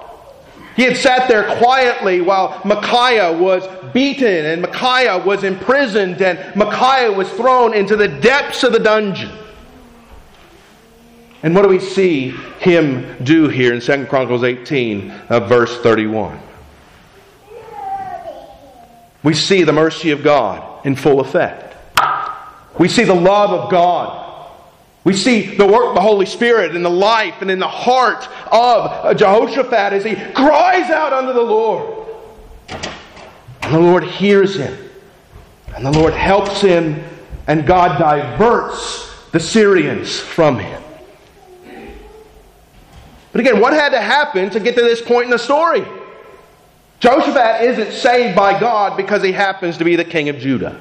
He 0.76 0.82
had 0.82 0.96
sat 0.96 1.28
there 1.28 1.56
quietly 1.58 2.20
while 2.20 2.60
Micaiah 2.64 3.32
was 3.32 3.66
beaten 3.92 4.44
and 4.44 4.60
Micaiah 4.60 5.18
was 5.18 5.44
imprisoned 5.44 6.20
and 6.20 6.56
Micaiah 6.56 7.12
was 7.12 7.30
thrown 7.30 7.72
into 7.72 7.96
the 7.96 8.08
depths 8.08 8.64
of 8.64 8.72
the 8.72 8.80
dungeon. 8.80 9.30
And 11.44 11.54
what 11.54 11.60
do 11.60 11.68
we 11.68 11.78
see 11.78 12.30
him 12.30 13.22
do 13.22 13.48
here 13.48 13.74
in 13.74 13.80
2 13.80 14.06
Chronicles 14.06 14.42
18, 14.42 15.10
uh, 15.10 15.40
verse 15.40 15.78
31? 15.82 16.40
We 19.22 19.34
see 19.34 19.62
the 19.62 19.72
mercy 19.72 20.10
of 20.10 20.22
God 20.22 20.86
in 20.86 20.96
full 20.96 21.20
effect. 21.20 21.76
We 22.78 22.88
see 22.88 23.04
the 23.04 23.14
love 23.14 23.50
of 23.50 23.70
God. 23.70 24.50
We 25.04 25.12
see 25.12 25.54
the 25.54 25.66
work 25.66 25.88
of 25.88 25.94
the 25.94 26.00
Holy 26.00 26.24
Spirit 26.24 26.74
in 26.74 26.82
the 26.82 26.88
life 26.88 27.42
and 27.42 27.50
in 27.50 27.58
the 27.58 27.68
heart 27.68 28.26
of 28.50 29.14
Jehoshaphat 29.18 29.92
as 29.92 30.02
he 30.02 30.14
cries 30.14 30.90
out 30.90 31.12
unto 31.12 31.34
the 31.34 31.42
Lord. 31.42 32.08
And 33.60 33.74
the 33.74 33.80
Lord 33.80 34.04
hears 34.04 34.56
him. 34.56 34.78
And 35.76 35.84
the 35.84 35.92
Lord 35.92 36.14
helps 36.14 36.62
him. 36.62 37.04
And 37.46 37.66
God 37.66 37.98
diverts 37.98 39.12
the 39.30 39.40
Syrians 39.40 40.18
from 40.18 40.58
him. 40.58 40.83
But 43.34 43.40
again, 43.40 43.60
what 43.60 43.72
had 43.72 43.88
to 43.88 44.00
happen 44.00 44.48
to 44.50 44.60
get 44.60 44.76
to 44.76 44.82
this 44.82 45.02
point 45.02 45.24
in 45.24 45.30
the 45.30 45.40
story? 45.40 45.84
Jehoshaphat 47.00 47.62
isn't 47.64 47.92
saved 47.92 48.36
by 48.36 48.60
God 48.60 48.96
because 48.96 49.24
he 49.24 49.32
happens 49.32 49.78
to 49.78 49.84
be 49.84 49.96
the 49.96 50.04
king 50.04 50.28
of 50.28 50.38
Judah. 50.38 50.80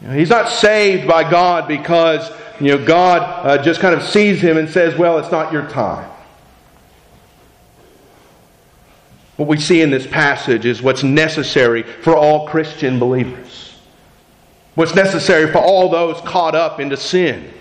You 0.00 0.08
know, 0.08 0.14
he's 0.14 0.30
not 0.30 0.48
saved 0.48 1.06
by 1.06 1.30
God 1.30 1.68
because 1.68 2.30
you 2.58 2.68
know, 2.68 2.82
God 2.82 3.20
uh, 3.46 3.62
just 3.62 3.80
kind 3.80 3.94
of 3.94 4.02
sees 4.02 4.40
him 4.40 4.56
and 4.56 4.70
says, 4.70 4.96
Well, 4.96 5.18
it's 5.18 5.30
not 5.30 5.52
your 5.52 5.68
time. 5.68 6.10
What 9.36 9.48
we 9.48 9.58
see 9.58 9.82
in 9.82 9.90
this 9.90 10.06
passage 10.06 10.64
is 10.64 10.80
what's 10.80 11.02
necessary 11.02 11.82
for 11.82 12.16
all 12.16 12.48
Christian 12.48 12.98
believers. 12.98 13.74
What's 14.76 14.94
necessary 14.94 15.52
for 15.52 15.58
all 15.58 15.90
those 15.90 16.22
caught 16.22 16.54
up 16.54 16.80
into 16.80 16.96
sin. 16.96 17.52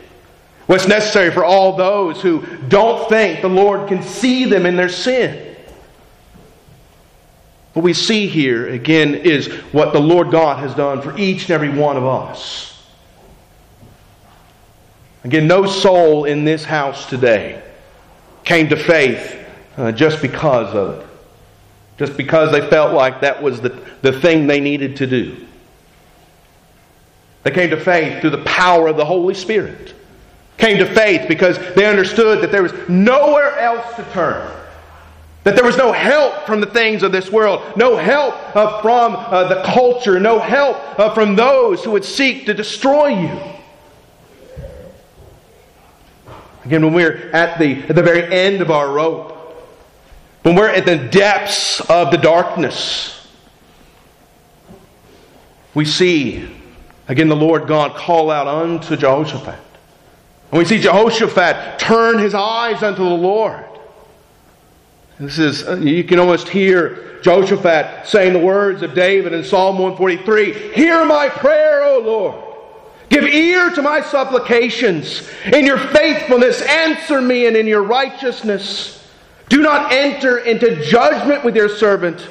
What's 0.67 0.87
necessary 0.87 1.31
for 1.31 1.45
all 1.45 1.75
those 1.75 2.21
who 2.21 2.43
don't 2.67 3.07
think 3.07 3.41
the 3.41 3.49
Lord 3.49 3.87
can 3.87 4.01
see 4.01 4.45
them 4.45 4.65
in 4.65 4.75
their 4.75 4.89
sin. 4.89 5.55
What 7.73 7.83
we 7.83 7.93
see 7.93 8.27
here, 8.27 8.69
again, 8.69 9.15
is 9.15 9.47
what 9.71 9.93
the 9.93 9.99
Lord 9.99 10.31
God 10.31 10.59
has 10.59 10.73
done 10.73 11.01
for 11.01 11.17
each 11.17 11.43
and 11.43 11.51
every 11.51 11.69
one 11.69 11.97
of 11.97 12.05
us. 12.05 12.71
Again, 15.25 15.47
no 15.47 15.65
soul 15.65 16.25
in 16.25 16.45
this 16.45 16.63
house 16.63 17.07
today 17.07 17.61
came 18.43 18.69
to 18.69 18.75
faith 18.75 19.43
uh, 19.75 19.91
just 19.91 20.21
because 20.21 20.73
of 20.73 21.01
it. 21.01 21.07
Just 21.97 22.15
because 22.15 22.51
they 22.51 22.67
felt 22.69 22.93
like 22.93 23.21
that 23.21 23.41
was 23.41 23.59
the, 23.59 23.69
the 24.01 24.19
thing 24.19 24.47
they 24.47 24.59
needed 24.59 24.97
to 24.97 25.07
do. 25.07 25.45
They 27.43 27.51
came 27.51 27.71
to 27.71 27.79
faith 27.79 28.21
through 28.21 28.31
the 28.31 28.43
power 28.43 28.87
of 28.87 28.97
the 28.97 29.05
Holy 29.05 29.33
Spirit. 29.33 29.94
Came 30.57 30.77
to 30.77 30.85
faith 30.85 31.27
because 31.27 31.57
they 31.75 31.85
understood 31.85 32.41
that 32.41 32.51
there 32.51 32.63
was 32.63 32.73
nowhere 32.87 33.57
else 33.59 33.95
to 33.95 34.03
turn. 34.13 34.51
That 35.43 35.55
there 35.55 35.65
was 35.65 35.77
no 35.77 35.91
help 35.91 36.45
from 36.47 36.59
the 36.59 36.67
things 36.67 37.03
of 37.03 37.11
this 37.11 37.29
world, 37.29 37.77
no 37.77 37.97
help 37.97 38.33
uh, 38.55 38.81
from 38.81 39.15
uh, 39.15 39.47
the 39.47 39.61
culture, 39.63 40.19
no 40.19 40.39
help 40.39 40.77
uh, 40.99 41.13
from 41.13 41.35
those 41.35 41.83
who 41.83 41.91
would 41.91 42.05
seek 42.05 42.47
to 42.47 42.53
destroy 42.53 43.09
you. 43.09 43.39
Again, 46.63 46.83
when 46.83 46.93
we're 46.93 47.29
at 47.31 47.59
the, 47.59 47.83
at 47.83 47.95
the 47.95 48.01
very 48.01 48.33
end 48.33 48.61
of 48.61 48.71
our 48.71 48.91
rope, 48.91 49.33
when 50.41 50.55
we're 50.55 50.69
at 50.69 50.85
the 50.85 50.97
depths 50.97 51.79
of 51.89 52.09
the 52.09 52.17
darkness, 52.17 53.27
we 55.75 55.85
see, 55.85 56.49
again, 57.07 57.27
the 57.27 57.35
Lord 57.35 57.67
God 57.67 57.95
call 57.95 58.31
out 58.31 58.47
unto 58.47 58.95
Jehoshaphat. 58.95 59.59
And 60.51 60.59
we 60.59 60.65
see 60.65 60.79
Jehoshaphat 60.79 61.79
turn 61.79 62.19
his 62.19 62.33
eyes 62.33 62.83
unto 62.83 63.03
the 63.03 63.09
Lord. 63.09 63.65
This 65.19 65.39
is, 65.39 65.67
uh, 65.67 65.75
you 65.77 66.03
can 66.03 66.19
almost 66.19 66.49
hear 66.49 67.19
Jehoshaphat 67.21 68.07
saying 68.07 68.33
the 68.33 68.39
words 68.39 68.81
of 68.81 68.93
David 68.93 69.33
in 69.33 69.43
Psalm 69.43 69.79
143 69.79 70.73
Hear 70.73 71.05
my 71.05 71.29
prayer, 71.29 71.83
O 71.83 71.99
Lord. 71.99 72.41
Give 73.09 73.23
ear 73.23 73.69
to 73.69 73.81
my 73.81 74.01
supplications. 74.01 75.29
In 75.53 75.65
your 75.65 75.77
faithfulness, 75.77 76.61
answer 76.61 77.21
me, 77.21 77.47
and 77.47 77.55
in 77.55 77.67
your 77.67 77.83
righteousness. 77.83 79.07
Do 79.47 79.61
not 79.61 79.91
enter 79.91 80.39
into 80.39 80.83
judgment 80.83 81.45
with 81.45 81.55
your 81.55 81.69
servant, 81.69 82.27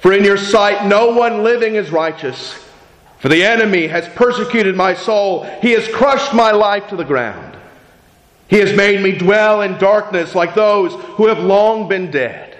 for 0.00 0.12
in 0.12 0.22
your 0.22 0.36
sight 0.36 0.86
no 0.86 1.10
one 1.12 1.42
living 1.42 1.76
is 1.76 1.90
righteous. 1.90 2.54
For 3.20 3.28
the 3.28 3.44
enemy 3.44 3.86
has 3.86 4.08
persecuted 4.08 4.74
my 4.76 4.94
soul. 4.94 5.44
He 5.60 5.72
has 5.72 5.86
crushed 5.88 6.32
my 6.32 6.52
life 6.52 6.88
to 6.88 6.96
the 6.96 7.04
ground. 7.04 7.56
He 8.48 8.56
has 8.56 8.74
made 8.74 9.00
me 9.00 9.12
dwell 9.12 9.62
in 9.62 9.78
darkness 9.78 10.34
like 10.34 10.54
those 10.54 10.94
who 10.94 11.26
have 11.26 11.38
long 11.38 11.86
been 11.86 12.10
dead. 12.10 12.56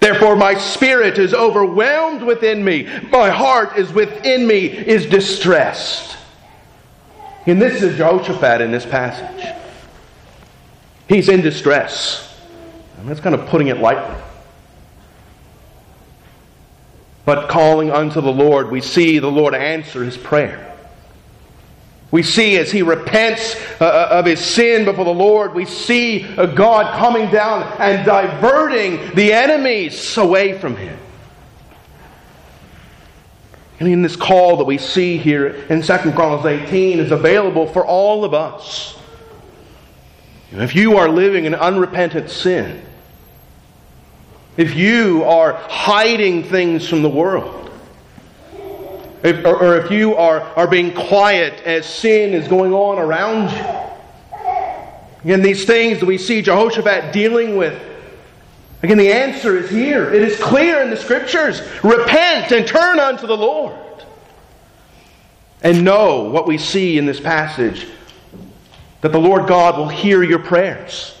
Therefore, 0.00 0.36
my 0.36 0.54
spirit 0.58 1.18
is 1.18 1.32
overwhelmed 1.32 2.22
within 2.22 2.64
me. 2.64 2.88
My 3.10 3.30
heart 3.30 3.78
is 3.78 3.92
within 3.92 4.46
me, 4.46 4.66
is 4.66 5.06
distressed. 5.06 6.16
And 7.46 7.60
this 7.60 7.82
is 7.82 7.96
Jehoshaphat 7.96 8.62
in 8.62 8.72
this 8.72 8.86
passage. 8.86 9.54
He's 11.08 11.28
in 11.28 11.42
distress. 11.42 12.38
That's 13.04 13.20
kind 13.20 13.34
of 13.34 13.46
putting 13.48 13.68
it 13.68 13.78
lightly. 13.78 14.16
But 17.24 17.48
calling 17.48 17.90
unto 17.90 18.20
the 18.20 18.32
Lord, 18.32 18.70
we 18.70 18.80
see 18.80 19.18
the 19.18 19.30
Lord 19.30 19.54
answer 19.54 20.04
his 20.04 20.16
prayer. 20.16 20.74
We 22.10 22.22
see 22.22 22.58
as 22.58 22.70
he 22.70 22.82
repents 22.82 23.56
uh, 23.80 23.84
uh, 23.84 24.08
of 24.12 24.26
his 24.26 24.38
sin 24.38 24.84
before 24.84 25.04
the 25.04 25.10
Lord, 25.10 25.52
we 25.52 25.64
see 25.64 26.20
God 26.36 26.96
coming 26.96 27.30
down 27.30 27.64
and 27.80 28.06
diverting 28.06 29.14
the 29.16 29.32
enemies 29.32 30.16
away 30.16 30.56
from 30.58 30.76
him. 30.76 30.96
And 33.80 33.88
in 33.88 34.02
this 34.02 34.14
call 34.14 34.58
that 34.58 34.64
we 34.64 34.78
see 34.78 35.18
here 35.18 35.48
in 35.68 35.82
2 35.82 35.96
Chronicles 36.12 36.46
18 36.46 37.00
is 37.00 37.10
available 37.10 37.66
for 37.66 37.84
all 37.84 38.24
of 38.24 38.32
us. 38.32 38.96
If 40.52 40.76
you 40.76 40.98
are 40.98 41.08
living 41.08 41.46
in 41.46 41.54
unrepentant 41.54 42.30
sin, 42.30 42.80
if 44.56 44.74
you 44.76 45.24
are 45.24 45.54
hiding 45.54 46.44
things 46.44 46.88
from 46.88 47.02
the 47.02 47.08
world, 47.08 47.70
if, 49.22 49.44
or, 49.44 49.56
or, 49.56 49.76
if 49.78 49.90
you 49.90 50.14
are, 50.16 50.40
are 50.40 50.68
being 50.68 50.92
quiet 50.92 51.54
as 51.64 51.86
sin 51.86 52.34
is 52.34 52.46
going 52.46 52.72
on 52.72 52.98
around 52.98 53.50
you, 53.50 54.40
again, 55.24 55.42
these 55.42 55.64
things 55.64 55.98
that 56.00 56.06
we 56.06 56.18
see 56.18 56.42
Jehoshaphat 56.42 57.12
dealing 57.12 57.56
with, 57.56 57.80
again, 58.82 58.98
the 58.98 59.10
answer 59.10 59.56
is 59.56 59.70
here. 59.70 60.12
It 60.12 60.22
is 60.22 60.38
clear 60.38 60.82
in 60.82 60.90
the 60.90 60.96
Scriptures. 60.96 61.62
Repent 61.82 62.52
and 62.52 62.66
turn 62.66 63.00
unto 63.00 63.26
the 63.26 63.36
Lord. 63.36 63.78
And 65.62 65.82
know 65.82 66.24
what 66.24 66.46
we 66.46 66.58
see 66.58 66.98
in 66.98 67.06
this 67.06 67.18
passage 67.18 67.88
that 69.00 69.12
the 69.12 69.20
Lord 69.20 69.46
God 69.46 69.78
will 69.78 69.88
hear 69.88 70.22
your 70.22 70.38
prayers. 70.38 71.14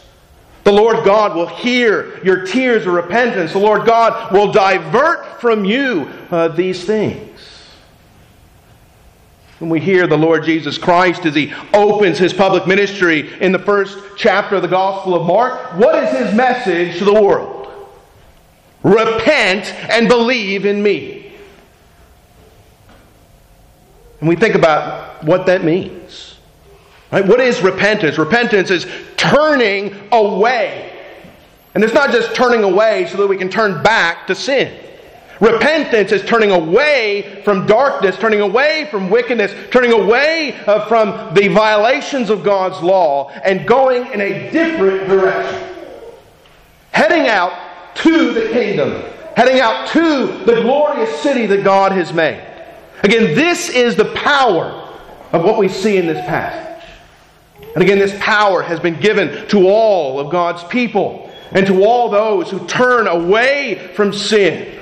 The 0.64 0.72
Lord 0.72 1.04
God 1.04 1.36
will 1.36 1.46
hear 1.46 2.18
your 2.24 2.46
tears 2.46 2.86
of 2.86 2.94
repentance. 2.94 3.52
The 3.52 3.58
Lord 3.58 3.86
God 3.86 4.32
will 4.32 4.50
divert 4.50 5.40
from 5.40 5.64
you 5.64 6.10
uh, 6.30 6.48
these 6.48 6.84
things. 6.84 7.30
When 9.58 9.70
we 9.70 9.78
hear 9.78 10.06
the 10.06 10.16
Lord 10.16 10.44
Jesus 10.44 10.78
Christ 10.78 11.26
as 11.26 11.34
he 11.34 11.52
opens 11.72 12.18
his 12.18 12.32
public 12.32 12.66
ministry 12.66 13.30
in 13.40 13.52
the 13.52 13.58
first 13.58 13.98
chapter 14.16 14.56
of 14.56 14.62
the 14.62 14.68
Gospel 14.68 15.14
of 15.14 15.26
Mark, 15.26 15.74
what 15.74 16.02
is 16.02 16.18
his 16.18 16.34
message 16.34 16.98
to 16.98 17.04
the 17.04 17.14
world? 17.14 17.70
Repent 18.82 19.66
and 19.90 20.08
believe 20.08 20.66
in 20.66 20.82
me. 20.82 21.32
And 24.20 24.28
we 24.28 24.36
think 24.36 24.54
about 24.54 25.22
what 25.24 25.46
that 25.46 25.62
means. 25.62 26.33
Right? 27.14 27.24
What 27.24 27.38
is 27.38 27.62
repentance? 27.62 28.18
Repentance 28.18 28.72
is 28.72 28.88
turning 29.16 29.94
away. 30.10 30.90
And 31.76 31.84
it's 31.84 31.94
not 31.94 32.10
just 32.10 32.34
turning 32.34 32.64
away 32.64 33.06
so 33.06 33.18
that 33.18 33.28
we 33.28 33.36
can 33.36 33.48
turn 33.48 33.84
back 33.84 34.26
to 34.26 34.34
sin. 34.34 34.76
Repentance 35.38 36.10
is 36.10 36.24
turning 36.24 36.50
away 36.50 37.40
from 37.44 37.66
darkness, 37.66 38.16
turning 38.16 38.40
away 38.40 38.88
from 38.90 39.10
wickedness, 39.10 39.54
turning 39.70 39.92
away 39.92 40.56
uh, 40.66 40.88
from 40.88 41.32
the 41.34 41.46
violations 41.46 42.30
of 42.30 42.42
God's 42.42 42.82
law, 42.82 43.30
and 43.44 43.64
going 43.64 44.10
in 44.12 44.20
a 44.20 44.50
different 44.50 45.06
direction. 45.08 45.72
Heading 46.90 47.28
out 47.28 47.52
to 47.98 48.32
the 48.32 48.48
kingdom, 48.48 48.90
heading 49.36 49.60
out 49.60 49.86
to 49.90 50.26
the 50.46 50.62
glorious 50.62 51.20
city 51.20 51.46
that 51.46 51.62
God 51.62 51.92
has 51.92 52.12
made. 52.12 52.44
Again, 53.04 53.36
this 53.36 53.68
is 53.68 53.94
the 53.94 54.12
power 54.16 54.64
of 55.32 55.44
what 55.44 55.58
we 55.58 55.68
see 55.68 55.96
in 55.96 56.06
this 56.06 56.18
passage. 56.26 56.73
And 57.74 57.82
again, 57.82 57.98
this 57.98 58.16
power 58.20 58.62
has 58.62 58.80
been 58.80 59.00
given 59.00 59.48
to 59.48 59.68
all 59.68 60.20
of 60.20 60.30
God's 60.30 60.62
people 60.64 61.30
and 61.50 61.66
to 61.66 61.84
all 61.84 62.08
those 62.08 62.50
who 62.50 62.66
turn 62.66 63.06
away 63.06 63.90
from 63.94 64.12
sin 64.12 64.80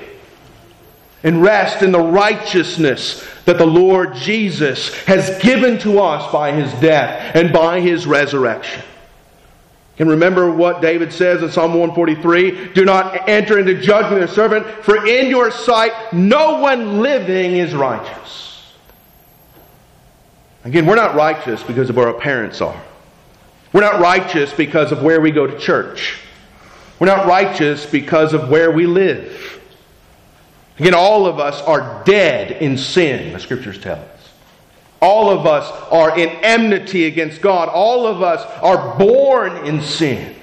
and 1.22 1.42
rest 1.42 1.82
in 1.82 1.92
the 1.92 2.00
righteousness 2.00 3.26
that 3.44 3.58
the 3.58 3.66
Lord 3.66 4.14
Jesus 4.14 4.94
has 5.04 5.42
given 5.42 5.78
to 5.80 6.00
us 6.00 6.30
by 6.32 6.52
his 6.52 6.72
death 6.80 7.34
and 7.34 7.52
by 7.52 7.80
his 7.80 8.06
resurrection. 8.06 8.82
And 9.98 10.08
remember 10.10 10.50
what 10.50 10.80
David 10.80 11.12
says 11.12 11.42
in 11.42 11.50
Psalm 11.50 11.74
143 11.74 12.72
Do 12.72 12.84
not 12.84 13.28
enter 13.28 13.58
into 13.58 13.80
judgment 13.80 14.20
with 14.20 14.30
a 14.30 14.34
servant, 14.34 14.66
for 14.84 15.06
in 15.06 15.28
your 15.28 15.50
sight 15.50 16.12
no 16.12 16.58
one 16.58 17.00
living 17.00 17.56
is 17.56 17.74
righteous. 17.74 18.51
Again, 20.64 20.86
we're 20.86 20.96
not 20.96 21.14
righteous 21.14 21.62
because 21.62 21.90
of 21.90 21.96
where 21.96 22.08
our 22.08 22.20
parents 22.20 22.60
are. 22.60 22.80
We're 23.72 23.80
not 23.80 24.00
righteous 24.00 24.52
because 24.52 24.92
of 24.92 25.02
where 25.02 25.20
we 25.20 25.30
go 25.30 25.46
to 25.46 25.58
church. 25.58 26.18
We're 26.98 27.06
not 27.06 27.26
righteous 27.26 27.84
because 27.84 28.32
of 28.32 28.48
where 28.48 28.70
we 28.70 28.86
live. 28.86 29.60
Again, 30.78 30.94
all 30.94 31.26
of 31.26 31.38
us 31.38 31.60
are 31.62 32.02
dead 32.04 32.62
in 32.62 32.78
sin, 32.78 33.32
the 33.32 33.40
scriptures 33.40 33.78
tell 33.78 33.98
us. 33.98 34.32
All 35.00 35.30
of 35.30 35.46
us 35.46 35.68
are 35.90 36.16
in 36.16 36.28
enmity 36.28 37.06
against 37.06 37.40
God. 37.40 37.68
All 37.68 38.06
of 38.06 38.22
us 38.22 38.44
are 38.62 38.96
born 38.96 39.66
in 39.66 39.82
sin. 39.82 40.36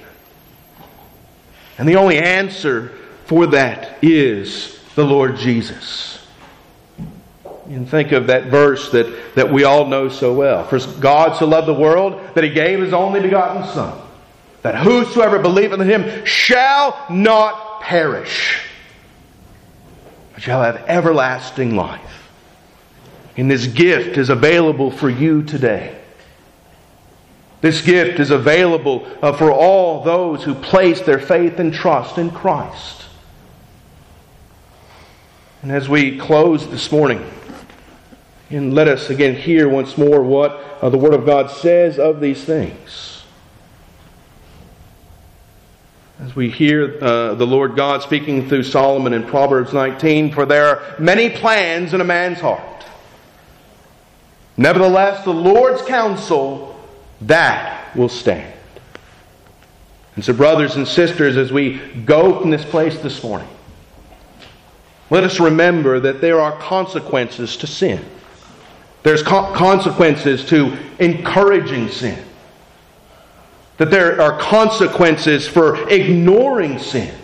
And 1.78 1.88
the 1.88 1.96
only 1.96 2.18
answer 2.18 2.92
for 3.24 3.46
that 3.46 3.96
is 4.02 4.78
the 4.96 5.04
Lord 5.04 5.36
Jesus. 5.36 6.19
And 7.70 7.88
think 7.88 8.10
of 8.10 8.26
that 8.26 8.46
verse 8.46 8.90
that, 8.90 9.36
that 9.36 9.52
we 9.52 9.62
all 9.62 9.86
know 9.86 10.08
so 10.08 10.34
well. 10.34 10.64
For 10.64 10.80
God 10.98 11.38
so 11.38 11.46
loved 11.46 11.68
the 11.68 11.74
world 11.74 12.20
that 12.34 12.42
he 12.42 12.50
gave 12.50 12.80
his 12.80 12.92
only 12.92 13.20
begotten 13.20 13.62
Son, 13.72 13.96
that 14.62 14.74
whosoever 14.74 15.38
believeth 15.38 15.80
in 15.80 15.88
him 15.88 16.24
shall 16.24 17.06
not 17.08 17.80
perish, 17.80 18.60
but 20.32 20.42
shall 20.42 20.62
have 20.64 20.84
everlasting 20.88 21.76
life. 21.76 22.28
And 23.36 23.48
this 23.48 23.68
gift 23.68 24.18
is 24.18 24.30
available 24.30 24.90
for 24.90 25.08
you 25.08 25.44
today. 25.44 25.96
This 27.60 27.82
gift 27.82 28.18
is 28.18 28.32
available 28.32 29.06
uh, 29.22 29.32
for 29.32 29.52
all 29.52 30.02
those 30.02 30.42
who 30.42 30.56
place 30.56 31.02
their 31.02 31.20
faith 31.20 31.60
and 31.60 31.72
trust 31.72 32.18
in 32.18 32.32
Christ. 32.32 33.04
And 35.62 35.70
as 35.70 35.88
we 35.88 36.18
close 36.18 36.66
this 36.68 36.90
morning, 36.90 37.24
and 38.50 38.74
let 38.74 38.88
us 38.88 39.10
again 39.10 39.36
hear 39.36 39.68
once 39.68 39.96
more 39.96 40.22
what 40.22 40.52
uh, 40.82 40.90
the 40.90 40.98
Word 40.98 41.14
of 41.14 41.24
God 41.24 41.50
says 41.50 41.98
of 41.98 42.20
these 42.20 42.44
things. 42.44 43.22
As 46.18 46.36
we 46.36 46.50
hear 46.50 46.98
uh, 47.00 47.34
the 47.34 47.46
Lord 47.46 47.76
God 47.76 48.02
speaking 48.02 48.48
through 48.48 48.64
Solomon 48.64 49.12
in 49.12 49.24
Proverbs 49.24 49.72
19, 49.72 50.32
for 50.32 50.44
there 50.44 50.66
are 50.66 50.96
many 50.98 51.30
plans 51.30 51.94
in 51.94 52.00
a 52.00 52.04
man's 52.04 52.40
heart. 52.40 52.84
Nevertheless, 54.56 55.24
the 55.24 55.32
Lord's 55.32 55.80
counsel, 55.82 56.78
that 57.22 57.96
will 57.96 58.10
stand. 58.10 58.52
And 60.16 60.24
so, 60.24 60.34
brothers 60.34 60.76
and 60.76 60.86
sisters, 60.86 61.36
as 61.36 61.52
we 61.52 61.78
go 62.04 62.40
from 62.40 62.50
this 62.50 62.64
place 62.64 62.98
this 62.98 63.22
morning, 63.22 63.48
let 65.08 65.24
us 65.24 65.40
remember 65.40 66.00
that 66.00 66.20
there 66.20 66.40
are 66.40 66.52
consequences 66.58 67.56
to 67.58 67.66
sin. 67.66 68.04
There's 69.02 69.22
consequences 69.22 70.44
to 70.46 70.76
encouraging 70.98 71.88
sin. 71.88 72.22
That 73.78 73.90
there 73.90 74.20
are 74.20 74.38
consequences 74.38 75.48
for 75.48 75.88
ignoring 75.88 76.78
sin. 76.78 77.14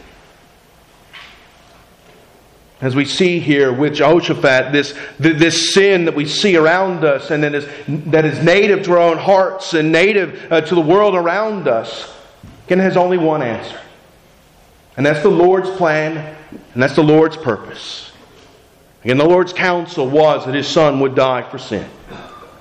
As 2.81 2.95
we 2.95 3.05
see 3.05 3.41
here 3.41 3.73
with 3.73 3.95
Jehoshaphat, 3.95 4.73
this, 4.73 4.99
this 5.19 5.75
sin 5.75 6.07
that 6.07 6.15
we 6.15 6.27
see 6.27 6.57
around 6.57 7.05
us 7.05 7.31
and 7.31 7.43
that 7.43 7.55
is, 7.55 7.67
that 8.11 8.25
is 8.25 8.43
native 8.43 8.85
to 8.85 8.93
our 8.93 8.99
own 8.99 9.19
hearts 9.19 9.75
and 9.75 9.93
native 9.93 10.51
uh, 10.53 10.61
to 10.63 10.75
the 10.75 10.81
world 10.81 11.15
around 11.15 11.69
us, 11.69 12.15
again, 12.67 12.79
has 12.79 12.97
only 12.97 13.17
one 13.17 13.43
answer. 13.43 13.81
And 14.97 15.05
that's 15.05 15.23
the 15.23 15.31
Lord's 15.31 15.71
plan, 15.71 16.37
and 16.73 16.83
that's 16.83 16.97
the 16.97 17.03
Lord's 17.03 17.37
purpose. 17.37 18.13
And 19.07 19.21
the 19.21 19.25
Lord's 19.25 19.53
counsel 19.53 20.09
was 20.09 20.47
that 20.47 20.55
his 20.55 20.67
son 20.67 20.99
would 21.01 21.15
die 21.15 21.49
for 21.49 21.59
sin. 21.59 21.89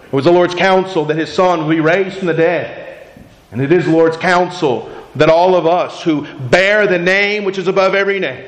It 0.04 0.14
was 0.14 0.26
the 0.26 0.32
Lord's 0.32 0.54
counsel 0.54 1.06
that 1.06 1.18
his 1.18 1.34
son 1.34 1.66
would 1.66 1.74
be 1.74 1.82
raised 1.82 2.18
from 2.18 2.28
the 2.28 2.34
dead. 2.34 3.10
And 3.52 3.60
it 3.60 3.72
is 3.72 3.86
the 3.86 3.92
Lord's 3.92 4.18
counsel 4.18 4.92
that 5.16 5.30
all 5.30 5.56
of 5.56 5.66
us 5.66 6.04
who 6.04 6.28
bear 6.50 6.86
the 6.86 7.00
name 7.00 7.46
which 7.46 7.58
is 7.58 7.68
above 7.68 7.96
every 7.96 8.20
name 8.20 8.46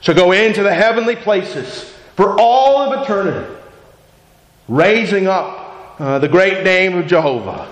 shall 0.00 0.14
go 0.14 0.30
into 0.30 0.62
the 0.62 0.72
heavenly 0.72 1.16
places 1.16 1.92
for 2.14 2.38
all 2.38 2.78
of 2.78 3.02
eternity. 3.02 3.54
raising 4.68 5.26
up 5.26 5.96
uh, 5.98 6.18
the 6.20 6.28
great 6.28 6.62
name 6.62 6.96
of 6.96 7.06
Jehovah, 7.08 7.68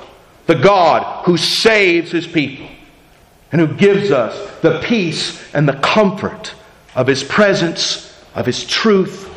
the 0.46 0.54
God 0.56 1.24
who 1.24 1.36
saves 1.36 2.10
his 2.10 2.26
people 2.26 2.66
and 3.52 3.60
who 3.60 3.68
gives 3.68 4.10
us 4.10 4.60
the 4.60 4.80
peace 4.80 5.54
and 5.54 5.68
the 5.68 5.74
comfort 5.74 6.52
of 6.96 7.06
his 7.06 7.22
presence, 7.22 8.12
of 8.34 8.46
his 8.46 8.64
truth, 8.64 9.35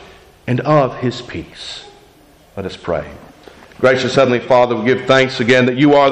and 0.49 0.61
of 0.61 0.97
his 0.97 1.21
peace. 1.21 1.85
Let 2.57 2.65
us 2.65 2.75
pray. 2.75 3.07
Gracious 3.77 4.15
Heavenly 4.15 4.39
Father, 4.39 4.75
we 4.75 4.83
give 4.83 5.05
thanks 5.05 5.39
again 5.39 5.67
that 5.67 5.77
you 5.77 5.93
are 5.93 6.05
the 6.05 6.07